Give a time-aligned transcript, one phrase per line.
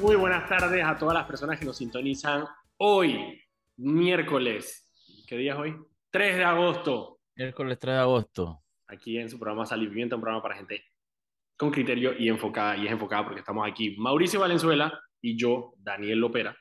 [0.00, 2.44] Muy buenas tardes a todas las personas que nos sintonizan
[2.76, 3.42] hoy,
[3.78, 4.88] miércoles.
[5.26, 5.76] ¿Qué día es hoy?
[6.10, 7.18] 3 de agosto.
[7.34, 8.62] Miércoles 3 de agosto.
[8.86, 10.84] Aquí en su programa Sal Pimienta, un programa para gente
[11.56, 12.76] con criterio y enfocada.
[12.76, 16.56] Y es enfocada porque estamos aquí Mauricio Valenzuela y yo, Daniel Lopera,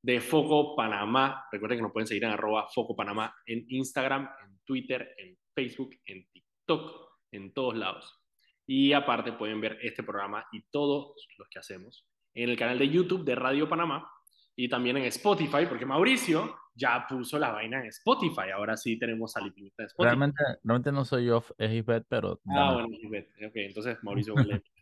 [0.00, 1.44] de Foco Panamá.
[1.52, 5.90] Recuerden que nos pueden seguir en arroba Foco Panamá en Instagram, en Twitter, en Facebook,
[6.06, 8.18] en TikTok, en todos lados.
[8.66, 12.07] Y aparte pueden ver este programa y todos los que hacemos
[12.42, 14.08] en el canal de YouTube de Radio Panamá
[14.54, 18.50] y también en Spotify, porque Mauricio ya puso la vaina en Spotify.
[18.54, 20.06] Ahora sí tenemos a Lipinita en Spotify.
[20.06, 22.40] Realmente, realmente no soy yo, es Isbeth, pero...
[22.48, 23.28] Ah, bueno, Isbeth.
[23.44, 24.34] Ok, entonces Mauricio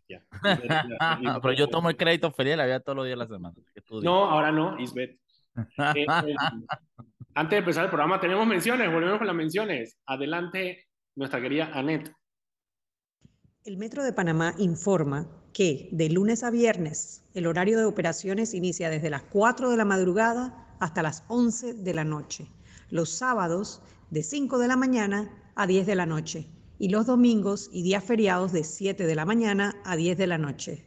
[0.08, 0.22] ya.
[1.42, 3.54] pero yo tomo el crédito feliz, la vida todos los días de la semana.
[4.02, 5.18] No, ahora no, Isbeth.
[5.58, 6.34] Eh, eh,
[7.34, 9.98] antes de empezar el programa, tenemos menciones, volvemos con las menciones.
[10.04, 12.12] Adelante, nuestra querida Annette.
[13.64, 18.90] El Metro de Panamá informa que de lunes a viernes el horario de operaciones inicia
[18.90, 22.46] desde las 4 de la madrugada hasta las 11 de la noche.
[22.90, 26.46] Los sábados de 5 de la mañana a 10 de la noche
[26.78, 30.36] y los domingos y días feriados de 7 de la mañana a 10 de la
[30.36, 30.84] noche.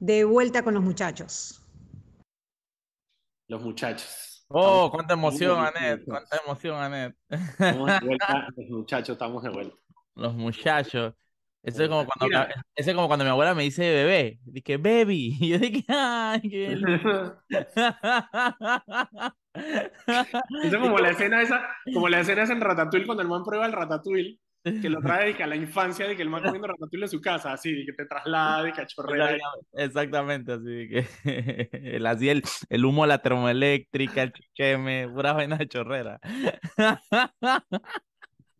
[0.00, 1.62] De vuelta con los muchachos.
[3.48, 4.46] Los muchachos.
[4.48, 6.06] Oh, cuánta emoción, Anet.
[6.06, 7.14] Cuánta emoción, Anet.
[7.28, 9.76] Estamos de vuelta, los muchachos, estamos de vuelta.
[10.14, 11.12] Los muchachos.
[11.66, 14.38] Eso es como cuando, eso es como cuando mi abuela me dice bebé.
[14.44, 15.36] Dije, baby.
[15.40, 16.78] Y yo dije, ay, qué
[20.62, 21.60] Eso es como la escena esa,
[21.92, 25.26] como la escena esa en Ratatouille cuando el man prueba el Ratatouille, que lo trae
[25.26, 27.72] de que a la infancia, de que el man comiendo Ratatouille en su casa, así,
[27.72, 29.36] de que te traslada, de cachorrera.
[29.72, 31.06] Exactamente, así, de que
[31.96, 36.20] el, así el, el humo de la termoeléctrica, el chiqueme, pura vaina de chorrera.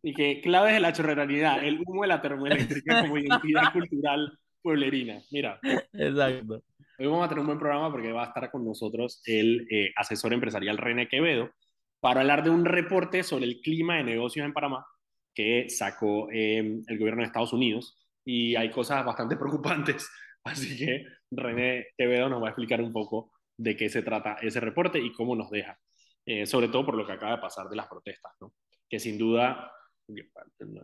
[0.06, 5.20] Y que claves de la chorreralidad, el humo de la termoeléctrica como identidad cultural pueblerina.
[5.32, 5.58] Mira.
[5.92, 6.62] Exacto.
[6.96, 9.90] Hoy vamos a tener un buen programa porque va a estar con nosotros el eh,
[9.96, 11.50] asesor empresarial René Quevedo
[11.98, 14.86] para hablar de un reporte sobre el clima de negocios en Panamá
[15.34, 20.08] que sacó em, el gobierno de Estados Unidos y hay cosas bastante preocupantes.
[20.44, 24.60] Así que René Quevedo nos va a explicar un poco de qué se trata ese
[24.60, 25.76] reporte y cómo nos deja,
[26.24, 28.52] eh, sobre todo por lo que acaba de pasar de las protestas, ¿no?
[28.88, 29.72] que sin duda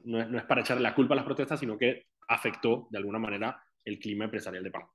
[0.04, 3.62] no, es para echarle la culpa a las protestas, sino que afectó de alguna manera
[3.84, 4.92] el clima empresarial de Panamá.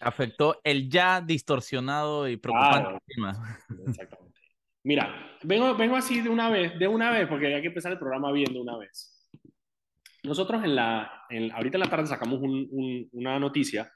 [0.00, 3.58] Afectó el ya distorsionado y preocupante clima.
[3.86, 4.40] Exactamente.
[4.84, 7.98] Mira, vengo, vengo así de una vez, de una vez, porque hay que empezar el
[7.98, 9.28] programa viendo una vez.
[10.24, 13.90] Nosotros en la, en, ahorita en la tarde sacamos una noticia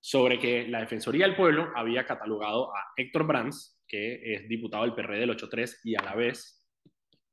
[0.00, 4.94] sobre que la Defensoría del Pueblo había catalogado a Héctor Brands, que es diputado del
[4.94, 6.55] PRD del 83 y a la vez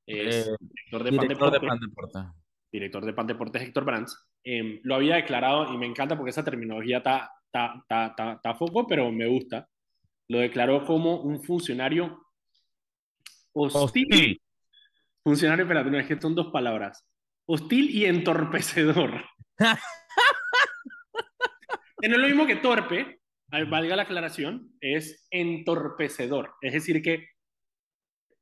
[0.06, 2.20] es eh, director, de, director de Pandeporte.
[2.72, 4.18] Director de Pandeporte Héctor Brands.
[4.44, 9.28] Em, lo había declarado y me encanta porque esa terminología está, está, foco, pero me
[9.28, 9.68] gusta.
[10.28, 12.26] Lo declaró como un funcionario
[13.54, 14.42] hostil.
[15.24, 17.06] Funcionario, espérate, no es que son dos palabras.
[17.46, 19.24] Hostil y entorpecedor.
[22.02, 23.22] que no es lo mismo que torpe,
[23.70, 26.56] valga la aclaración, es entorpecedor.
[26.62, 27.33] Es decir, que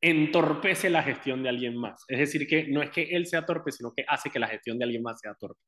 [0.01, 2.03] entorpece la gestión de alguien más.
[2.07, 4.79] Es decir, que no es que él sea torpe, sino que hace que la gestión
[4.79, 5.61] de alguien más sea torpe.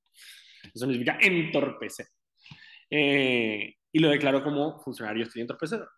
[0.63, 2.07] Eso significa entorpecer.
[2.89, 5.89] Eh, y lo declaró como funcionario estoy entorpecedor.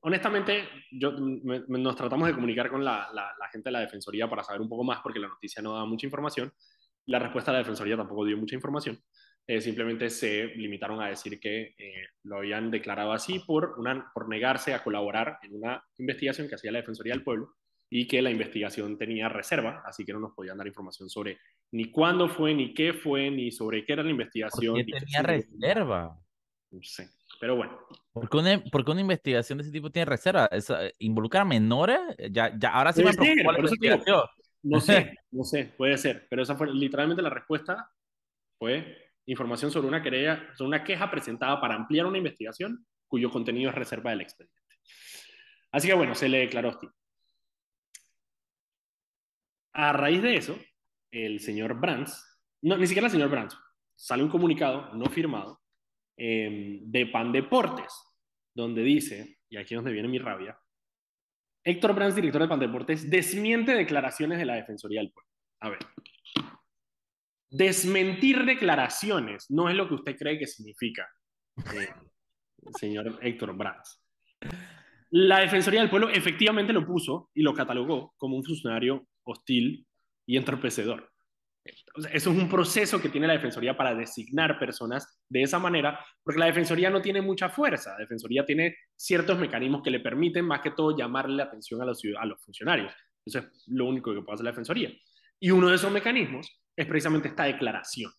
[0.00, 4.60] Honestamente, yo, nos tratamos de comunicar con la, la, gente de la Defensoría para saber
[4.60, 6.52] un poco más, porque la noticia no da mucha información.
[7.06, 9.00] La respuesta de la Defensoría tampoco dio mucha información.
[9.48, 14.28] Eh, simplemente se limitaron a decir que eh, lo habían declarado así por, una, por
[14.28, 17.54] negarse a colaborar en una investigación que hacía la Defensoría del Pueblo
[17.88, 21.38] y que la investigación tenía reserva, así que no nos podían dar información sobre
[21.70, 24.74] ni cuándo fue, ni qué fue, ni sobre qué era la investigación.
[24.74, 26.18] ¿Por qué tenía reserva?
[26.72, 27.08] No sé,
[27.40, 27.78] pero bueno.
[28.12, 30.48] ¿Por qué, una, una, investigación de ese tipo tiene reserva?
[30.50, 32.00] Eh, ¿Involucra a menores?
[32.32, 34.22] Ya, ya, ahora sí me preocupa la investigación.
[34.64, 37.92] no sé, no sé, puede ser, pero esa fue literalmente la respuesta,
[38.58, 43.70] fue información sobre una, querella, sobre una queja presentada para ampliar una investigación cuyo contenido
[43.70, 44.60] es reserva del expediente.
[45.72, 46.90] Así que bueno, se le declaró hostil.
[49.72, 50.58] A raíz de eso,
[51.10, 53.58] el señor Brands, no, ni siquiera el señor Brands,
[53.94, 55.60] sale un comunicado no firmado
[56.16, 57.92] eh, de Pan Deportes,
[58.54, 60.58] donde dice, y aquí es donde viene mi rabia,
[61.62, 65.30] Héctor Brands, director de Pan Deportes, desmiente declaraciones de la Defensoría del Pueblo.
[65.60, 65.80] A ver,
[67.56, 71.08] Desmentir declaraciones no es lo que usted cree que significa,
[71.74, 71.88] eh,
[72.78, 74.04] señor Héctor Brands.
[75.08, 79.86] La Defensoría del Pueblo efectivamente lo puso y lo catalogó como un funcionario hostil
[80.26, 81.10] y entorpecedor.
[81.64, 86.40] eso es un proceso que tiene la Defensoría para designar personas de esa manera, porque
[86.40, 87.92] la Defensoría no tiene mucha fuerza.
[87.92, 91.86] La Defensoría tiene ciertos mecanismos que le permiten más que todo llamarle la atención a
[91.86, 92.92] los, a los funcionarios.
[93.24, 94.92] Eso es lo único que puede hacer la Defensoría.
[95.40, 98.12] Y uno de esos mecanismos es precisamente esta declaración,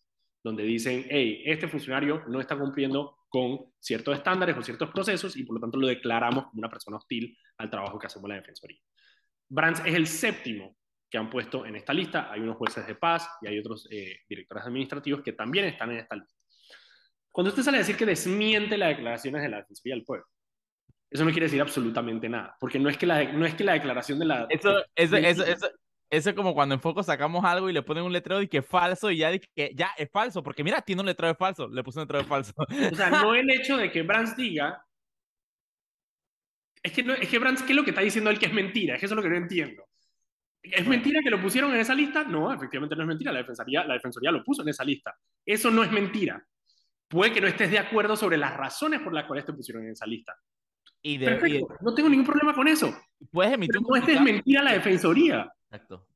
[0.44, 5.44] donde dicen, hey, este funcionario no está cumpliendo con ciertos estándares o ciertos procesos y
[5.44, 8.80] por lo tanto lo declaramos como una persona hostil al trabajo que hacemos la Defensoría.
[9.50, 10.76] Brands es el séptimo
[11.10, 12.32] que han puesto en esta lista.
[12.32, 16.00] Hay unos jueces de paz y hay otros eh, directores administrativos que también están en
[16.00, 16.36] esta lista.
[17.32, 20.26] Cuando usted sale a decir que desmiente las declaraciones de la Defensoría del Pueblo,
[21.10, 23.74] eso no quiere decir absolutamente nada, porque no es que la, no es que la
[23.74, 24.48] declaración de la...
[24.50, 25.70] Eso, eso, eso, eso,
[26.10, 28.60] eso es como cuando en Foco sacamos algo y le ponen un letrero y que
[28.60, 31.68] es falso y ya que ya es falso, porque mira, tiene un letrero de falso,
[31.68, 32.54] le puse un letrero de falso.
[32.58, 34.84] O sea, no el hecho de que Brands diga...
[36.82, 38.54] Es que, no, es que Brands, ¿qué es lo que está diciendo él que es
[38.54, 38.96] mentira?
[38.96, 39.84] Es que eso es lo que no entiendo.
[40.62, 42.24] ¿Es mentira que lo pusieron en esa lista?
[42.24, 43.32] No, efectivamente no es mentira.
[43.32, 45.16] La defensoría, la defensoría lo puso en esa lista.
[45.46, 46.42] Eso no es mentira.
[47.08, 49.92] Puede que no estés de acuerdo sobre las razones por las cuales te pusieron en
[49.92, 50.36] esa lista.
[51.02, 51.68] Y Perfecto.
[51.82, 52.94] No tengo ningún problema con eso.
[53.32, 55.52] Puedes emitir no es desmentir a la defensoría.
[55.78, 56.08] Exacto.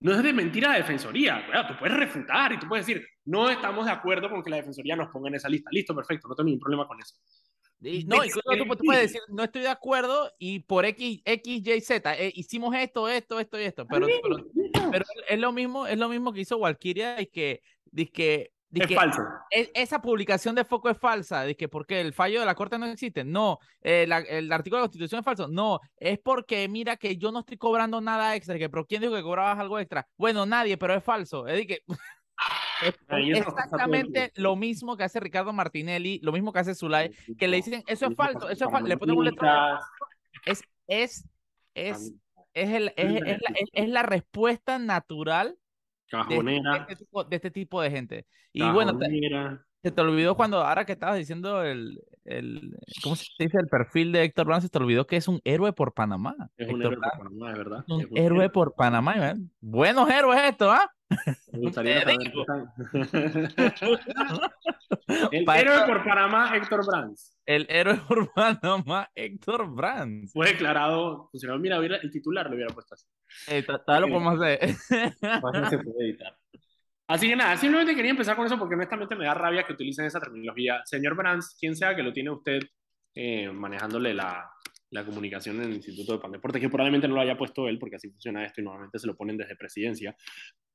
[0.00, 1.44] No es desmentir a la defensoría.
[1.68, 4.94] tú puedes refutar y tú puedes decir, no estamos de acuerdo con que la defensoría
[4.94, 5.70] nos ponga en esa lista.
[5.72, 6.28] Listo, perfecto.
[6.28, 7.16] No tengo ningún problema con eso
[7.80, 12.14] no, incluso tú, puedes decir, no estoy de acuerdo y por X, X Y, Z,
[12.18, 13.86] eh, hicimos esto, esto, esto y esto.
[13.86, 14.06] Pero,
[14.90, 17.62] pero, es, lo mismo, es lo mismo que hizo Walkiria y que,
[18.12, 19.22] que es falso.
[19.50, 21.42] E, esa publicación de foco es falsa.
[21.42, 23.24] De que porque el fallo de la corte no existe.
[23.24, 23.58] No.
[23.80, 25.48] Eh, el artículo de la constitución es falso.
[25.48, 25.80] No.
[25.96, 28.58] Es porque mira que yo no estoy cobrando nada extra.
[28.58, 30.06] Que, pero ¿quién dijo que cobrabas algo extra?
[30.16, 31.46] Bueno, nadie, pero es falso.
[31.46, 31.82] Es decir, que
[32.82, 37.56] es exactamente lo mismo que hace Ricardo Martinelli, lo mismo que hace Zulay, que le
[37.56, 39.78] dicen, eso es falso, eso es falso, le ponen un letrero.
[40.44, 41.28] Es, es,
[41.74, 42.14] es,
[42.54, 45.58] es, el, es, es, la, es, la, respuesta natural
[46.10, 48.26] de, este tipo, de, este tipo, de gente.
[48.52, 48.98] Y bueno,
[49.82, 53.58] se te olvidó cuando, ahora que estabas diciendo el, el, ¿cómo se dice?
[53.58, 56.34] El perfil de Héctor Brown, se te olvidó que es un héroe por Panamá.
[56.56, 57.84] Es un héroe por Panamá, de verdad.
[57.88, 60.90] Un, héroe, por Panamá, Buenos héroes esto, ¿ah?
[61.52, 62.18] Me gustaría saber
[65.30, 67.34] El héroe por Panamá, Héctor Brands.
[67.46, 70.32] El héroe por Panamá, Héctor Brands.
[70.32, 73.06] Fue declarado, mira, el titular lo hubiera puesto así.
[73.48, 74.74] Eh, tal lo podemos hacer.
[74.76, 76.36] se puede editar.
[77.08, 80.04] Así que nada, simplemente quería empezar con eso porque honestamente me da rabia que utilicen
[80.04, 80.82] esa terminología.
[80.84, 82.60] Señor Brands, quien sea que lo tiene usted
[83.14, 84.50] eh, manejándole la,
[84.90, 87.96] la, comunicación en el Instituto de Pandeporte, que probablemente no lo haya puesto él porque
[87.96, 90.14] así funciona esto y normalmente se lo ponen desde presidencia.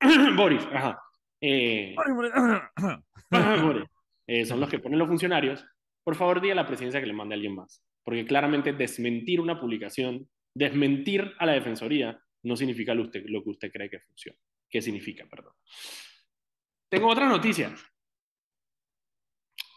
[0.35, 0.99] Boris, ajá.
[1.39, 1.95] Eh,
[3.63, 3.85] Boris.
[4.25, 5.63] Eh, son los que ponen los funcionarios.
[6.03, 7.83] Por favor, diga a la presidencia que le mande a alguien más.
[8.03, 13.51] Porque claramente desmentir una publicación, desmentir a la defensoría, no significa lo, usted, lo que
[13.51, 14.39] usted cree que funciona.
[14.67, 15.53] ¿Qué significa, perdón?
[16.93, 17.73] Tengo otra noticia.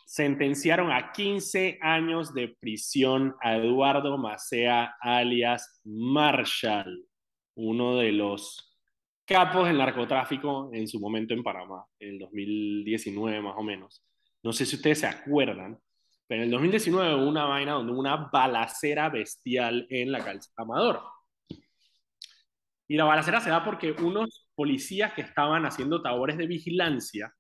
[0.05, 7.09] Sentenciaron a 15 años de prisión a Eduardo Macea, alias Marshall,
[7.55, 8.79] uno de los
[9.25, 14.05] capos del narcotráfico en su momento en Panamá, en el 2019 más o menos.
[14.43, 15.79] No sé si ustedes se acuerdan,
[16.27, 20.53] pero en el 2019 hubo una vaina donde hubo una balacera bestial en la calzada
[20.59, 21.01] Amador.
[22.89, 27.33] Y la balacera se da porque unos policías que estaban haciendo tabores de vigilancia,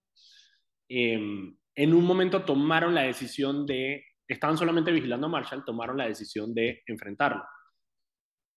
[0.88, 6.08] em, en un momento tomaron la decisión de, estaban solamente vigilando a Marshall, tomaron la
[6.08, 7.44] decisión de enfrentarlo.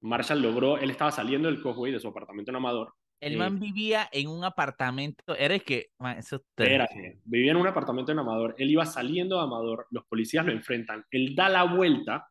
[0.01, 2.93] Marshall logró, él estaba saliendo del Cosway de su apartamento en Amador.
[3.21, 6.87] El man eh, vivía en un apartamento, era el que, eso era,
[7.25, 11.03] vivía en un apartamento en Amador, él iba saliendo de Amador, los policías lo enfrentan,
[11.11, 12.29] él da la vuelta,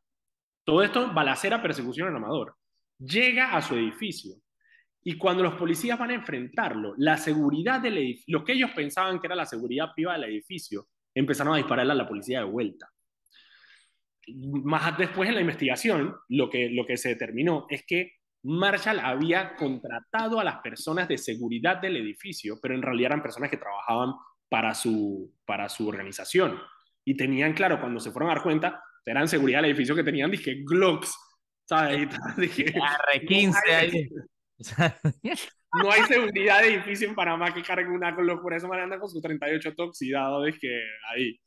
[0.64, 2.56] todo esto, balacera, persecución en Amador,
[2.99, 4.37] llega a su edificio,
[5.08, 9.18] y cuando los policías van a enfrentarlo, la seguridad del edificio, lo que ellos pensaban
[9.18, 12.92] que era la seguridad privada del edificio, empezaron a dispararle a la policía de vuelta.
[14.64, 19.56] Más después en la investigación, lo que, lo que se determinó es que Marshall había
[19.56, 24.12] contratado a las personas de seguridad del edificio, pero en realidad eran personas que trabajaban
[24.50, 26.60] para su, para su organización.
[27.02, 30.30] Y tenían claro, cuando se fueron a dar cuenta, eran seguridad del edificio que tenían,
[30.30, 31.16] dije, Glocks,
[31.64, 32.10] ¿sabes?
[32.36, 32.74] Dije,
[33.26, 34.10] 15 ahí.
[34.58, 39.00] No hay seguridad de edificio en Panamá que cargue una Glock, por eso me andan
[39.00, 41.38] con sus 38 toxidados que ahí.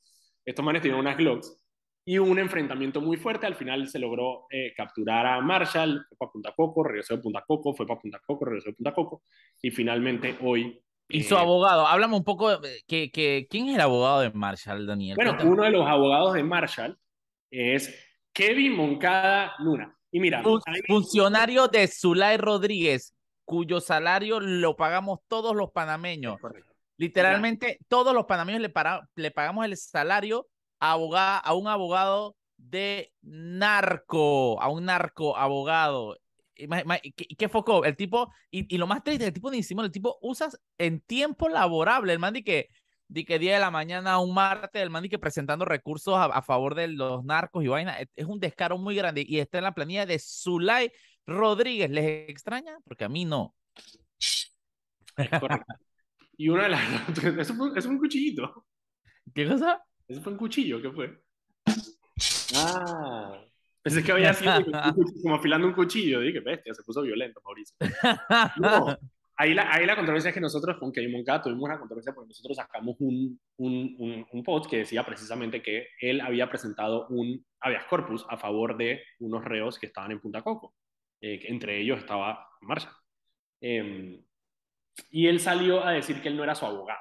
[0.45, 1.57] Estos manes tienen unas Glocks.
[2.03, 6.17] Y hubo un enfrentamiento muy fuerte, al final se logró eh, capturar a Marshall, fue
[6.17, 9.23] para Punta Coco, regresó de Punta Coco, fue para Punta Coco, regresó de Punta Coco,
[9.61, 10.81] y finalmente hoy...
[11.07, 14.87] Y su eh, abogado, háblame un poco, que, que, ¿quién es el abogado de Marshall,
[14.87, 15.15] Daniel?
[15.15, 16.97] Bueno, uno de los abogados de Marshall
[17.51, 17.93] es
[18.33, 19.95] Kevin Moncada Luna.
[20.11, 20.43] Y mira,
[20.87, 23.15] funcionario de Zulay Rodríguez,
[23.45, 26.37] cuyo salario lo pagamos todos los panameños.
[26.97, 30.47] Literalmente, todos los panameños le, para, le pagamos el salario
[30.79, 30.91] a,
[31.37, 36.17] a un abogado de narco, a un narco abogado.
[36.53, 36.67] ¿Qué,
[37.37, 37.85] qué foco?
[37.85, 41.49] El tipo, y, y, lo más triste, el tipo ni el tipo usa en tiempo
[41.49, 42.69] laborable, el man de que,
[43.11, 46.41] de que día de la mañana, un martes, el man que presentando recursos a, a,
[46.41, 49.73] favor de los narcos y vaina, es un descaro muy grande y está en la
[49.73, 50.93] planilla de Zulay
[51.27, 51.91] Rodríguez.
[51.91, 52.77] ¿Les extraña?
[52.85, 53.53] Porque a mí no.
[55.39, 55.73] Correcto.
[56.37, 56.81] Y una de las...
[57.37, 58.65] Eso fue, eso fue un cuchillito.
[59.35, 59.83] ¿Qué cosa?
[60.07, 61.21] Eso fue un cuchillo, ¿qué fue?
[62.55, 63.43] Ah.
[63.81, 64.53] Pensé que había sido
[65.21, 66.21] como afilando un cuchillo.
[66.21, 67.75] Dije, bestia, se puso violento, Mauricio.
[68.57, 68.97] No.
[69.38, 72.29] Ahí la, ahí la controversia es que nosotros con Kevin Moncada tuvimos una controversia porque
[72.29, 77.43] nosotros sacamos un, un, un, un, post que decía precisamente que él había presentado un
[77.59, 80.75] habeas corpus a favor de unos reos que estaban en Punta Coco.
[81.21, 82.93] Eh, entre ellos estaba Marshall.
[83.61, 84.23] Eh,
[85.09, 87.00] y él salió a decir que él no era su abogado.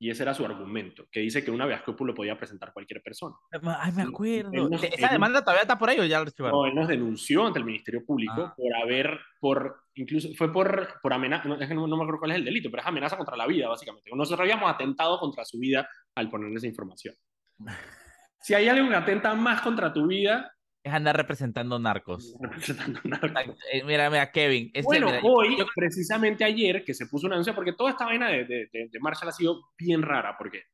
[0.00, 3.02] Y ese era su argumento, que dice que una habeas corpus lo podía presentar cualquier
[3.02, 3.34] persona.
[3.80, 4.68] Ay, me acuerdo.
[4.68, 7.58] Nos, ¿Esa demanda todavía está por ahí o ya lo No, él nos denunció ante
[7.58, 8.54] el Ministerio Público ah.
[8.56, 12.44] por haber, por, incluso, fue por, por amenaza, no, no, me acuerdo cuál es el
[12.44, 14.10] delito, pero es amenaza contra la vida, básicamente.
[14.14, 17.14] Nosotros habíamos atentado contra su vida al ponerle esa información.
[18.40, 20.54] Si hay algo que atenta más contra tu vida,
[20.88, 22.34] es andar representando narcos.
[22.40, 23.56] Representando narcos.
[23.72, 24.70] Eh, mira, mira, Kevin.
[24.74, 25.66] Este, bueno, mira, hoy, yo...
[25.74, 29.00] precisamente ayer, que se puso una anuncia, porque toda esta vaina de, de, de, de,
[29.00, 30.64] Marshall ha sido bien rara, porque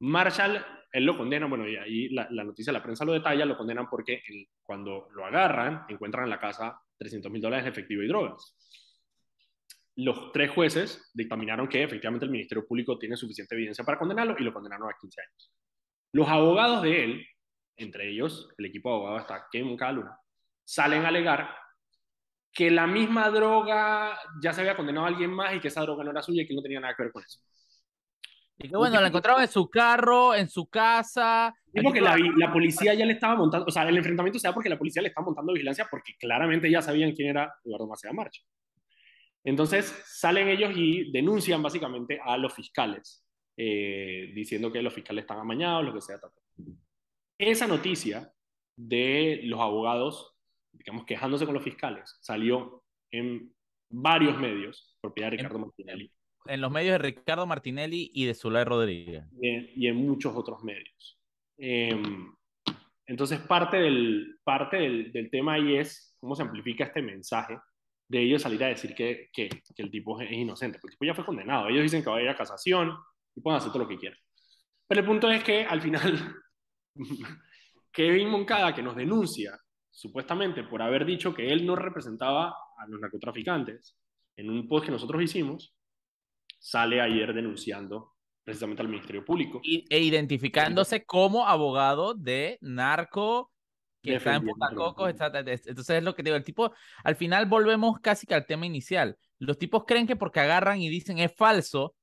[0.00, 3.56] Marshall, él lo condena, bueno, y ahí la, la noticia la prensa lo detalla, lo
[3.56, 8.02] condenan porque él, cuando lo agarran, encuentran en la casa 300 mil dólares de efectivo
[8.02, 8.56] y drogas.
[9.96, 14.42] Los tres jueces dictaminaron que efectivamente el Ministerio Público tiene suficiente evidencia para condenarlo y
[14.42, 15.52] lo condenaron a 15 años.
[16.12, 17.26] Los abogados de él
[17.76, 20.18] entre ellos el equipo de abogados está Kevin Caluna,
[20.64, 21.54] salen a alegar
[22.52, 26.04] que la misma droga ya se había condenado a alguien más y que esa droga
[26.04, 27.40] no era suya y que no tenía nada que ver con eso.
[28.56, 31.52] Y que bueno, la encontraron en su carro, en su casa.
[31.72, 34.54] Es porque la, la, policía ya le estaba montando, o sea, el enfrentamiento se da
[34.54, 38.12] porque la policía le estaba montando vigilancia porque claramente ya sabían quién era Eduardo Macea
[38.12, 38.42] Marcha.
[39.42, 43.26] Entonces salen ellos y denuncian básicamente a los fiscales,
[43.56, 46.20] eh, diciendo que los fiscales están amañados, lo que sea.
[46.20, 46.30] Tal.
[47.50, 48.32] Esa noticia
[48.74, 50.34] de los abogados,
[50.72, 53.54] digamos, quejándose con los fiscales, salió en
[53.90, 56.10] varios medios, propiedad de Ricardo Martinelli.
[56.46, 59.24] En los medios de Ricardo Martinelli y de Zulay Rodríguez.
[59.38, 61.18] Y en, y en, muchos otros medios.
[61.58, 62.02] Eh,
[63.06, 67.58] entonces, parte, del, parte del, del, tema ahí es cómo se amplifica este mensaje
[68.08, 71.04] de ellos salir a decir que, que, que, el tipo es inocente, porque el tipo
[71.04, 71.68] ya fue condenado.
[71.68, 72.96] Ellos dicen que va a ir a casación
[73.34, 74.18] y pueden hacer todo lo que quieran.
[74.88, 76.34] Pero el punto es que al final
[77.92, 79.58] Kevin Moncada, que nos denuncia
[79.90, 83.96] supuestamente por haber dicho que él no representaba a los narcotraficantes
[84.36, 85.74] en un post que nosotros hicimos,
[86.58, 89.60] sale ayer denunciando precisamente al Ministerio Público.
[89.62, 93.52] Y, e identificándose como abogado de narco
[94.02, 95.08] que está en Punta Cocos.
[95.08, 96.72] Entonces es lo que digo, el tipo,
[97.02, 99.16] al final volvemos casi que al tema inicial.
[99.38, 101.94] Los tipos creen que porque agarran y dicen es falso,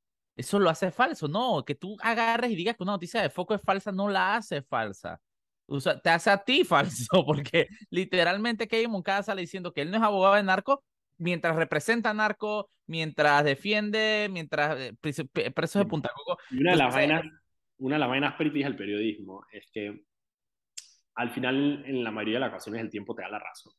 [0.41, 1.27] eso lo hace falso.
[1.27, 4.35] No, que tú agarres y digas que una noticia de foco es falsa, no la
[4.35, 5.19] hace falsa.
[5.67, 9.91] O sea, te hace a ti falso, porque literalmente Kevin Moncada sale diciendo que él
[9.91, 10.83] no es abogado de narco
[11.17, 16.39] mientras representa a narco, mientras defiende, mientras eh, presos de Punta Coco.
[16.49, 17.23] Y una de las vainas,
[17.77, 20.03] una de las vainas del periodismo es que
[21.15, 23.73] al final, en la mayoría de las ocasiones, el tiempo te da la razón.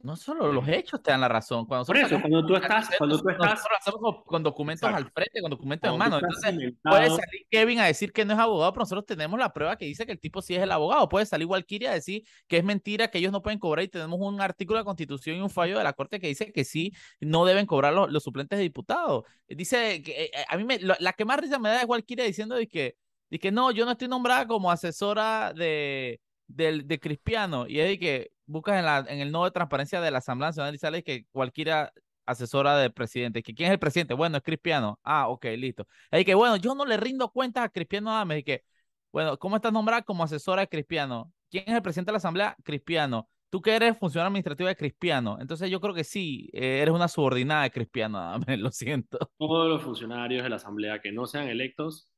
[0.00, 1.66] No solo los hechos te dan la razón.
[1.66, 3.60] Cuando Por eso, cuando tú estás, cuando tú estás...
[3.84, 5.06] Nosotros con documentos Exacto.
[5.06, 6.18] al frente, con documentos en mano.
[6.18, 9.76] Entonces, puede salir Kevin a decir que no es abogado, pero nosotros tenemos la prueba
[9.76, 11.08] que dice que el tipo sí es el abogado.
[11.08, 14.20] Puede salir Walkiria a decir que es mentira, que ellos no pueden cobrar y tenemos
[14.20, 16.92] un artículo de la Constitución y un fallo de la Corte que dice que sí,
[17.18, 19.24] no deben cobrar los, los suplentes de diputados.
[19.48, 22.54] Dice que eh, a mí me, la que más risa me da es Walkiria diciendo
[22.54, 22.96] de que,
[23.30, 27.66] de que no, yo no estoy nombrada como asesora de, de, de Cristiano.
[27.66, 30.48] Y es de que buscas en, la, en el nodo de transparencia de la Asamblea
[30.48, 31.92] Nacional y sale que cualquiera
[32.26, 33.42] asesora del presidente.
[33.42, 34.14] ¿Que ¿Quién es el presidente?
[34.14, 34.98] Bueno, es Cristiano.
[35.02, 35.86] Ah, ok, listo.
[36.10, 38.40] Ahí que, bueno, yo no le rindo cuentas a Cristiano Adames.
[38.40, 38.64] Y que,
[39.12, 41.32] bueno, ¿cómo estás nombrada como asesora de Cristiano?
[41.50, 42.56] ¿Quién es el presidente de la Asamblea?
[42.62, 43.28] Cristiano.
[43.50, 45.38] Tú que eres funcionario administrativo de Cristiano.
[45.40, 49.18] Entonces yo creo que sí, eh, eres una subordinada de Cristiano Adames, lo siento.
[49.38, 52.10] Todos los funcionarios de la Asamblea que no sean electos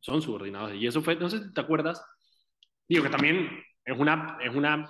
[0.00, 0.74] son subordinados.
[0.74, 2.02] Y eso fue, no sé si te acuerdas,
[2.88, 3.50] digo que también
[3.84, 4.86] es una, es una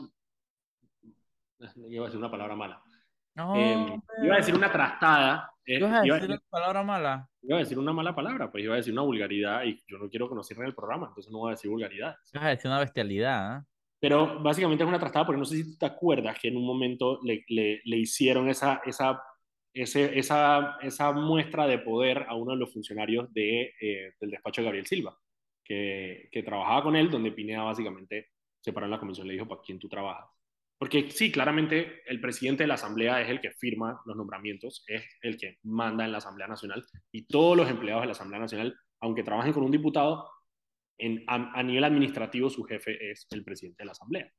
[1.90, 2.82] iba a decir una palabra mala.
[3.34, 5.52] No, eh, iba a decir una trastada.
[5.64, 7.28] Eh, ¿Ibas a decir una palabra mala?
[7.42, 10.08] Iba a decir una mala palabra, pues iba a decir una vulgaridad y yo no
[10.08, 12.16] quiero nos cierren el programa, entonces no voy a decir vulgaridad.
[12.32, 13.58] Ibas a decir una bestialidad.
[13.58, 13.64] ¿eh?
[14.00, 17.20] Pero básicamente es una trastada porque no sé si te acuerdas que en un momento
[17.22, 19.22] le, le, le hicieron esa, esa
[19.72, 24.60] ese, esa, esa muestra de poder a uno de los funcionarios de, eh, del despacho
[24.60, 25.16] de Gabriel Silva,
[25.64, 29.34] que, que, trabajaba con él, donde Pineda básicamente se paró en la comisión y le
[29.34, 30.26] dijo, ¿para quién tú trabajas?
[30.78, 35.04] Porque sí, claramente el presidente de la Asamblea es el que firma los nombramientos, es
[35.22, 38.76] el que manda en la Asamblea Nacional y todos los empleados de la Asamblea Nacional,
[39.00, 40.30] aunque trabajen con un diputado,
[41.26, 44.30] a, nivel administrativo su jefe es el presidente de la Asamblea.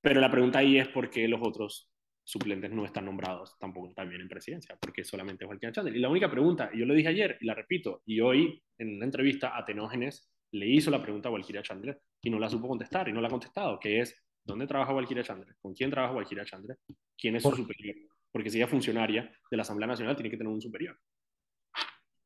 [0.00, 1.90] Pero la pregunta ahí es por qué los otros
[2.22, 5.96] suplentes no están nombrados tampoco también en presidencia, porque solamente Joaquín Chandler.
[5.96, 8.96] Y la única pregunta, y yo lo dije ayer y la repito, y hoy en
[8.96, 12.68] una entrevista a Tenógenes le hizo la pregunta a Walkiria Chandler y no la supo
[12.68, 15.56] contestar y no la ha contestado, que es, ¿dónde trabaja Walkiria Chandler?
[15.60, 16.78] ¿Con quién trabaja Walkiria Chandler?
[17.16, 17.96] ¿Quién es su superior?
[18.30, 20.98] Porque si ella es funcionaria de la Asamblea Nacional, tiene que tener un superior.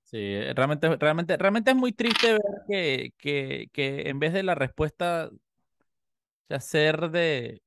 [0.04, 4.54] Sí, realmente, realmente, realmente es muy triste ver que, que, que en vez de la
[4.54, 5.30] respuesta
[6.48, 7.62] hacer de,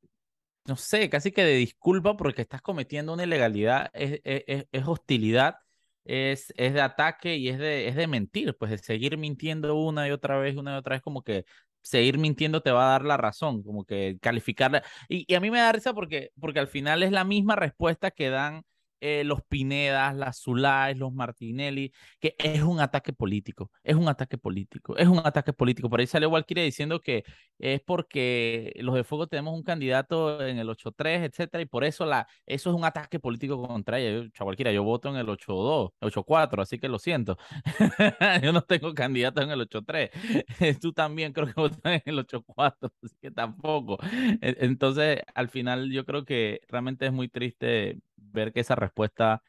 [0.65, 5.57] no sé, casi que de disculpa porque estás cometiendo una ilegalidad, es, es, es hostilidad,
[6.05, 10.07] es, es, de ataque y es de, es de mentir, pues de seguir mintiendo una
[10.07, 11.45] y otra vez, una y otra vez, como que
[11.81, 14.83] seguir mintiendo te va a dar la razón, como que calificarla.
[15.09, 18.11] Y, y a mí me da risa porque, porque al final es la misma respuesta
[18.11, 18.63] que dan
[19.01, 24.37] eh, los Pinedas, las Zulay, los Martinelli, que es un ataque político, es un ataque
[24.37, 25.89] político, es un ataque político.
[25.89, 27.23] Por ahí salió Walkiria diciendo que
[27.59, 32.05] es porque los de Fuego tenemos un candidato en el 8-3, etcétera, y por eso
[32.05, 34.29] la, eso es un ataque político contra ella.
[34.33, 37.37] Yo, yo voto en el 8-2, 8-4, así que lo siento.
[38.43, 40.09] yo no tengo candidato en el 8-3.
[40.81, 43.97] Tú también creo que votas en el 8-4, así que tampoco.
[44.41, 49.41] E, entonces, al final yo creo que realmente es muy triste ver que esa respuesta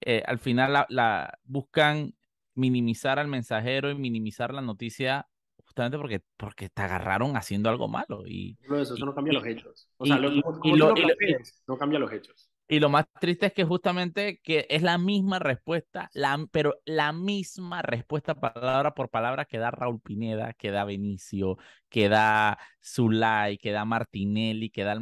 [0.00, 2.14] eh, al final la, buscan
[2.54, 5.26] minimizar al mensajero y minimizar la noticia
[5.64, 8.26] justamente porque, porque te agarraron haciendo algo malo.
[8.26, 9.88] Y, eso, no cambia los hechos.
[9.96, 12.50] O sea, no cambia los hechos.
[12.68, 17.12] Y lo más triste es que justamente que es la misma respuesta, la, pero la
[17.12, 21.58] misma respuesta palabra por palabra que da Raúl Pineda, que da Benicio,
[21.88, 25.00] que da Zulay, que da Martinelli, que da el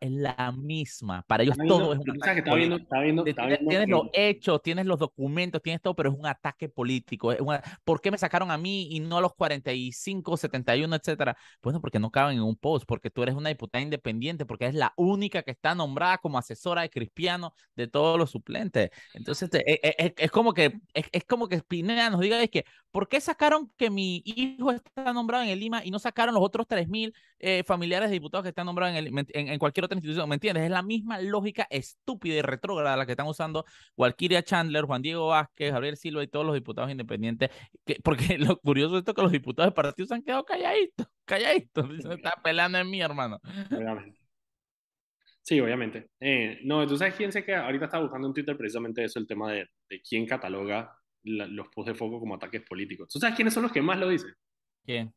[0.00, 1.22] es la misma.
[1.26, 2.42] Para ellos todo es un ataque.
[2.42, 7.32] tienes, los hechos, tienes los documentos, tienes todo, pero es un ataque político.
[7.84, 11.36] ¿Por qué me sacaron a mí y no a los 45, 71, etcétera?
[11.62, 14.74] Bueno, porque no caben en un post, porque tú eres una diputada independiente, porque es
[14.74, 18.90] la única que está nombrada como asesora de Cristiano de todos los suplentes.
[19.14, 22.64] Entonces, es, e, e, es, como que es, como que Pineda nos diga es que
[22.90, 26.42] ¿por qué sacaron que mi hijo está nombrado en el Lima y no sacaron los
[26.42, 30.28] otros 3.000 eh, familiares de diputados que están nombrados en, en, cualquier otra institución?
[30.28, 30.64] ¿Me entiendes?
[30.64, 33.64] Es la misma lógica estúpida y retrógrada la que están usando
[33.96, 37.50] Walkiria Chandler, Juan Diego Vázquez, Gabriel Silva y todos los diputados independientes.
[37.84, 41.06] Que, porque lo curioso es esto que los diputados de partido se han quedado calladitos,
[41.24, 41.86] calladitos.
[42.02, 43.40] Se está peleando en mí, hermano.
[45.46, 46.08] Sí, obviamente.
[46.18, 47.66] Eh, no, ¿tú sabes quién se queda?
[47.66, 51.92] Ahorita estaba buscando en Twitter precisamente eso, el tema de, de quién cataloga los posts
[51.92, 53.08] de foco como ataques políticos.
[53.08, 54.34] ¿Tú sabes quiénes son los que más lo dicen?
[54.84, 55.14] ¿Quién?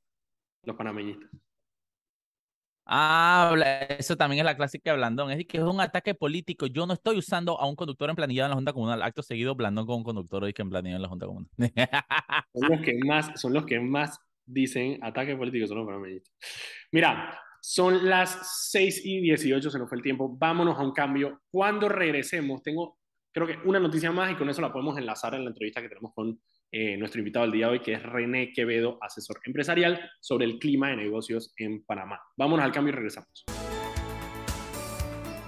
[0.63, 1.31] Los panameñistas.
[2.85, 3.55] Ah,
[3.97, 5.31] eso también es la clásica de Blandón.
[5.31, 6.67] Es que es un ataque político.
[6.67, 9.01] Yo no estoy usando a un conductor en planilla en la Junta Comunal.
[9.01, 11.49] Acto seguido, Blandón con un conductor hoy que en planilla en la Junta Comunal.
[12.53, 16.33] son, los que más, son los que más dicen ataque político, son los panameñistas.
[16.91, 20.35] Mira, son las 6 y 18, se nos fue el tiempo.
[20.37, 21.41] Vámonos a un cambio.
[21.51, 22.99] Cuando regresemos, tengo
[23.31, 25.89] creo que una noticia más y con eso la podemos enlazar en la entrevista que
[25.89, 26.39] tenemos con
[26.71, 30.59] eh, nuestro invitado del día de hoy, que es René Quevedo, asesor empresarial sobre el
[30.59, 32.21] clima de negocios en Panamá.
[32.35, 33.45] Vámonos al cambio y regresamos.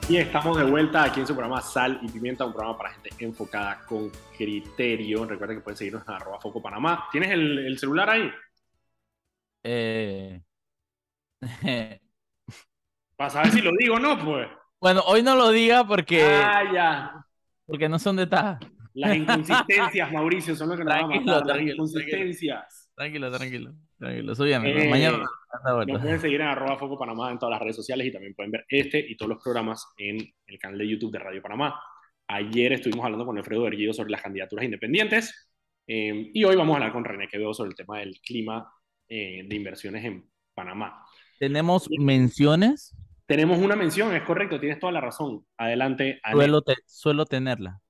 [0.10, 3.12] Y estamos de vuelta aquí en su programa Sal y Pimienta, un programa para gente
[3.19, 5.26] enfocada con criterio.
[5.26, 7.08] Recuerden que pueden seguirnos en arroba Foco Panamá.
[7.12, 8.30] ¿Tienes el, el celular ahí?
[9.63, 10.41] Eh...
[13.15, 14.47] Para saber si lo digo o no, pues.
[14.80, 16.23] Bueno, hoy no lo diga porque.
[16.23, 17.25] Ah, ya.
[17.65, 18.60] Porque no son de tal.
[18.93, 22.91] Las inconsistencias, Mauricio, son lo que nos van a Las inconsistencias.
[22.95, 23.73] Tranquilo, tranquilo.
[23.97, 24.86] Tranquilo, súbeme.
[24.86, 25.23] Eh, mañana.
[25.88, 28.51] Nos pueden seguir en arroba Foco Panamá en todas las redes sociales y también pueden
[28.51, 31.80] ver este y todos los programas en el canal de YouTube de Radio Panamá.
[32.27, 35.51] Ayer estuvimos hablando con Alfredo Erguido sobre las candidaturas independientes
[35.86, 38.73] eh, y hoy vamos a hablar con René Quevedo sobre el tema del clima
[39.08, 41.06] eh, de inversiones en Panamá.
[41.41, 42.93] ¿Tenemos menciones?
[43.25, 45.43] Tenemos una mención, es correcto, tienes toda la razón.
[45.58, 46.21] Adelante.
[46.32, 47.82] Suelo, suelo tenerla.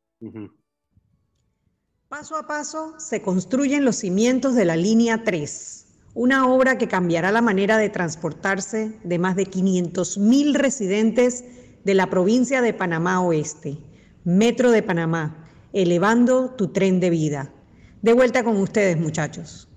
[2.08, 7.34] Paso a paso se construyen los cimientos de la línea 3, una obra que cambiará
[7.34, 11.44] la manera de transportarse de más de 500.000 residentes
[11.84, 13.80] de la provincia de Panamá Oeste,
[14.24, 17.54] Metro de Panamá, elevando tu tren de vida.
[18.02, 19.68] De vuelta con ustedes, muchachos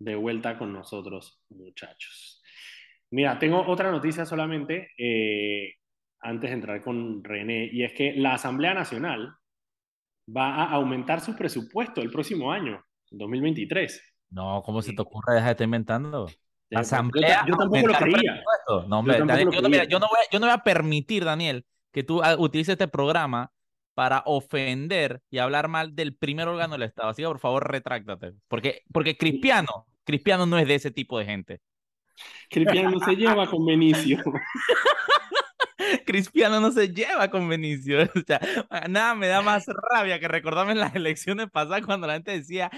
[0.00, 2.42] de vuelta con nosotros, muchachos.
[3.10, 4.88] Mira, tengo otra noticia solamente.
[4.98, 5.74] Eh,
[6.20, 9.34] antes de entrar con René, y es que la Asamblea Nacional
[10.34, 14.14] va a aumentar su presupuesto el próximo año, 2023.
[14.30, 15.34] No, ¿cómo se te ocurre?
[15.34, 16.28] Deja de estar inventando.
[16.68, 17.44] La asamblea.
[17.48, 18.42] Yo, tampoco lo creía.
[18.86, 23.50] No, hombre, yo, no voy, a permitir, Daniel, que tú ah, utilices este programa
[23.94, 27.08] para ofender y hablar mal del primer órgano del Estado.
[27.08, 28.34] Así que, por favor, retráctate.
[28.46, 31.60] Porque, porque Cristiano, Cristiano no es de ese tipo de gente.
[32.48, 34.18] Cristiano no se lleva con Benicio.
[36.06, 37.98] Cristiano no se lleva con Benicio.
[38.14, 38.40] O sea,
[38.88, 42.70] nada me da más rabia que recordarme en las elecciones pasadas cuando la gente decía,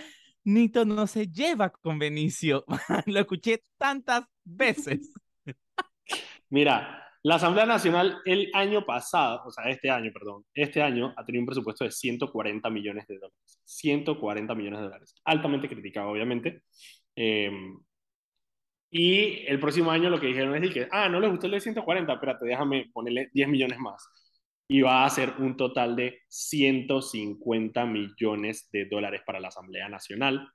[0.44, 2.64] Nito no se lleva con Benicio.
[3.06, 5.12] Lo escuché tantas veces.
[6.50, 11.24] Mira, la Asamblea Nacional el año pasado, o sea, este año, perdón, este año ha
[11.24, 13.60] tenido un presupuesto de 140 millones de dólares.
[13.64, 15.14] 140 millones de dólares.
[15.24, 16.62] Altamente criticado, obviamente.
[17.16, 17.78] Em,
[18.90, 21.60] y el próximo año lo que dijeron es que, ah, no le gustó el de
[21.60, 24.06] 140, espérate, déjame ponerle 10 millones más.
[24.68, 30.46] Y va a ser un total de 150 millones de dólares para la Asamblea Nacional.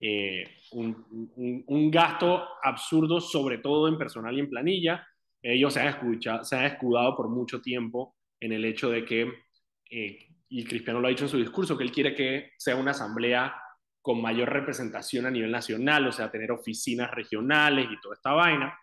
[0.00, 5.06] Eh, un, un, gasto absurdo, sobre todo en personal y en planilla.
[5.42, 9.30] Ellos se han, escuchado, se han escudado por mucho tiempo en el hecho de que,
[9.90, 10.18] eh,
[10.48, 13.54] y Cristiano lo ha dicho en su discurso, que él quiere que sea una asamblea
[14.02, 18.78] con mayor representación a nivel nacional, o sea, tener oficinas regionales y toda esta vaina.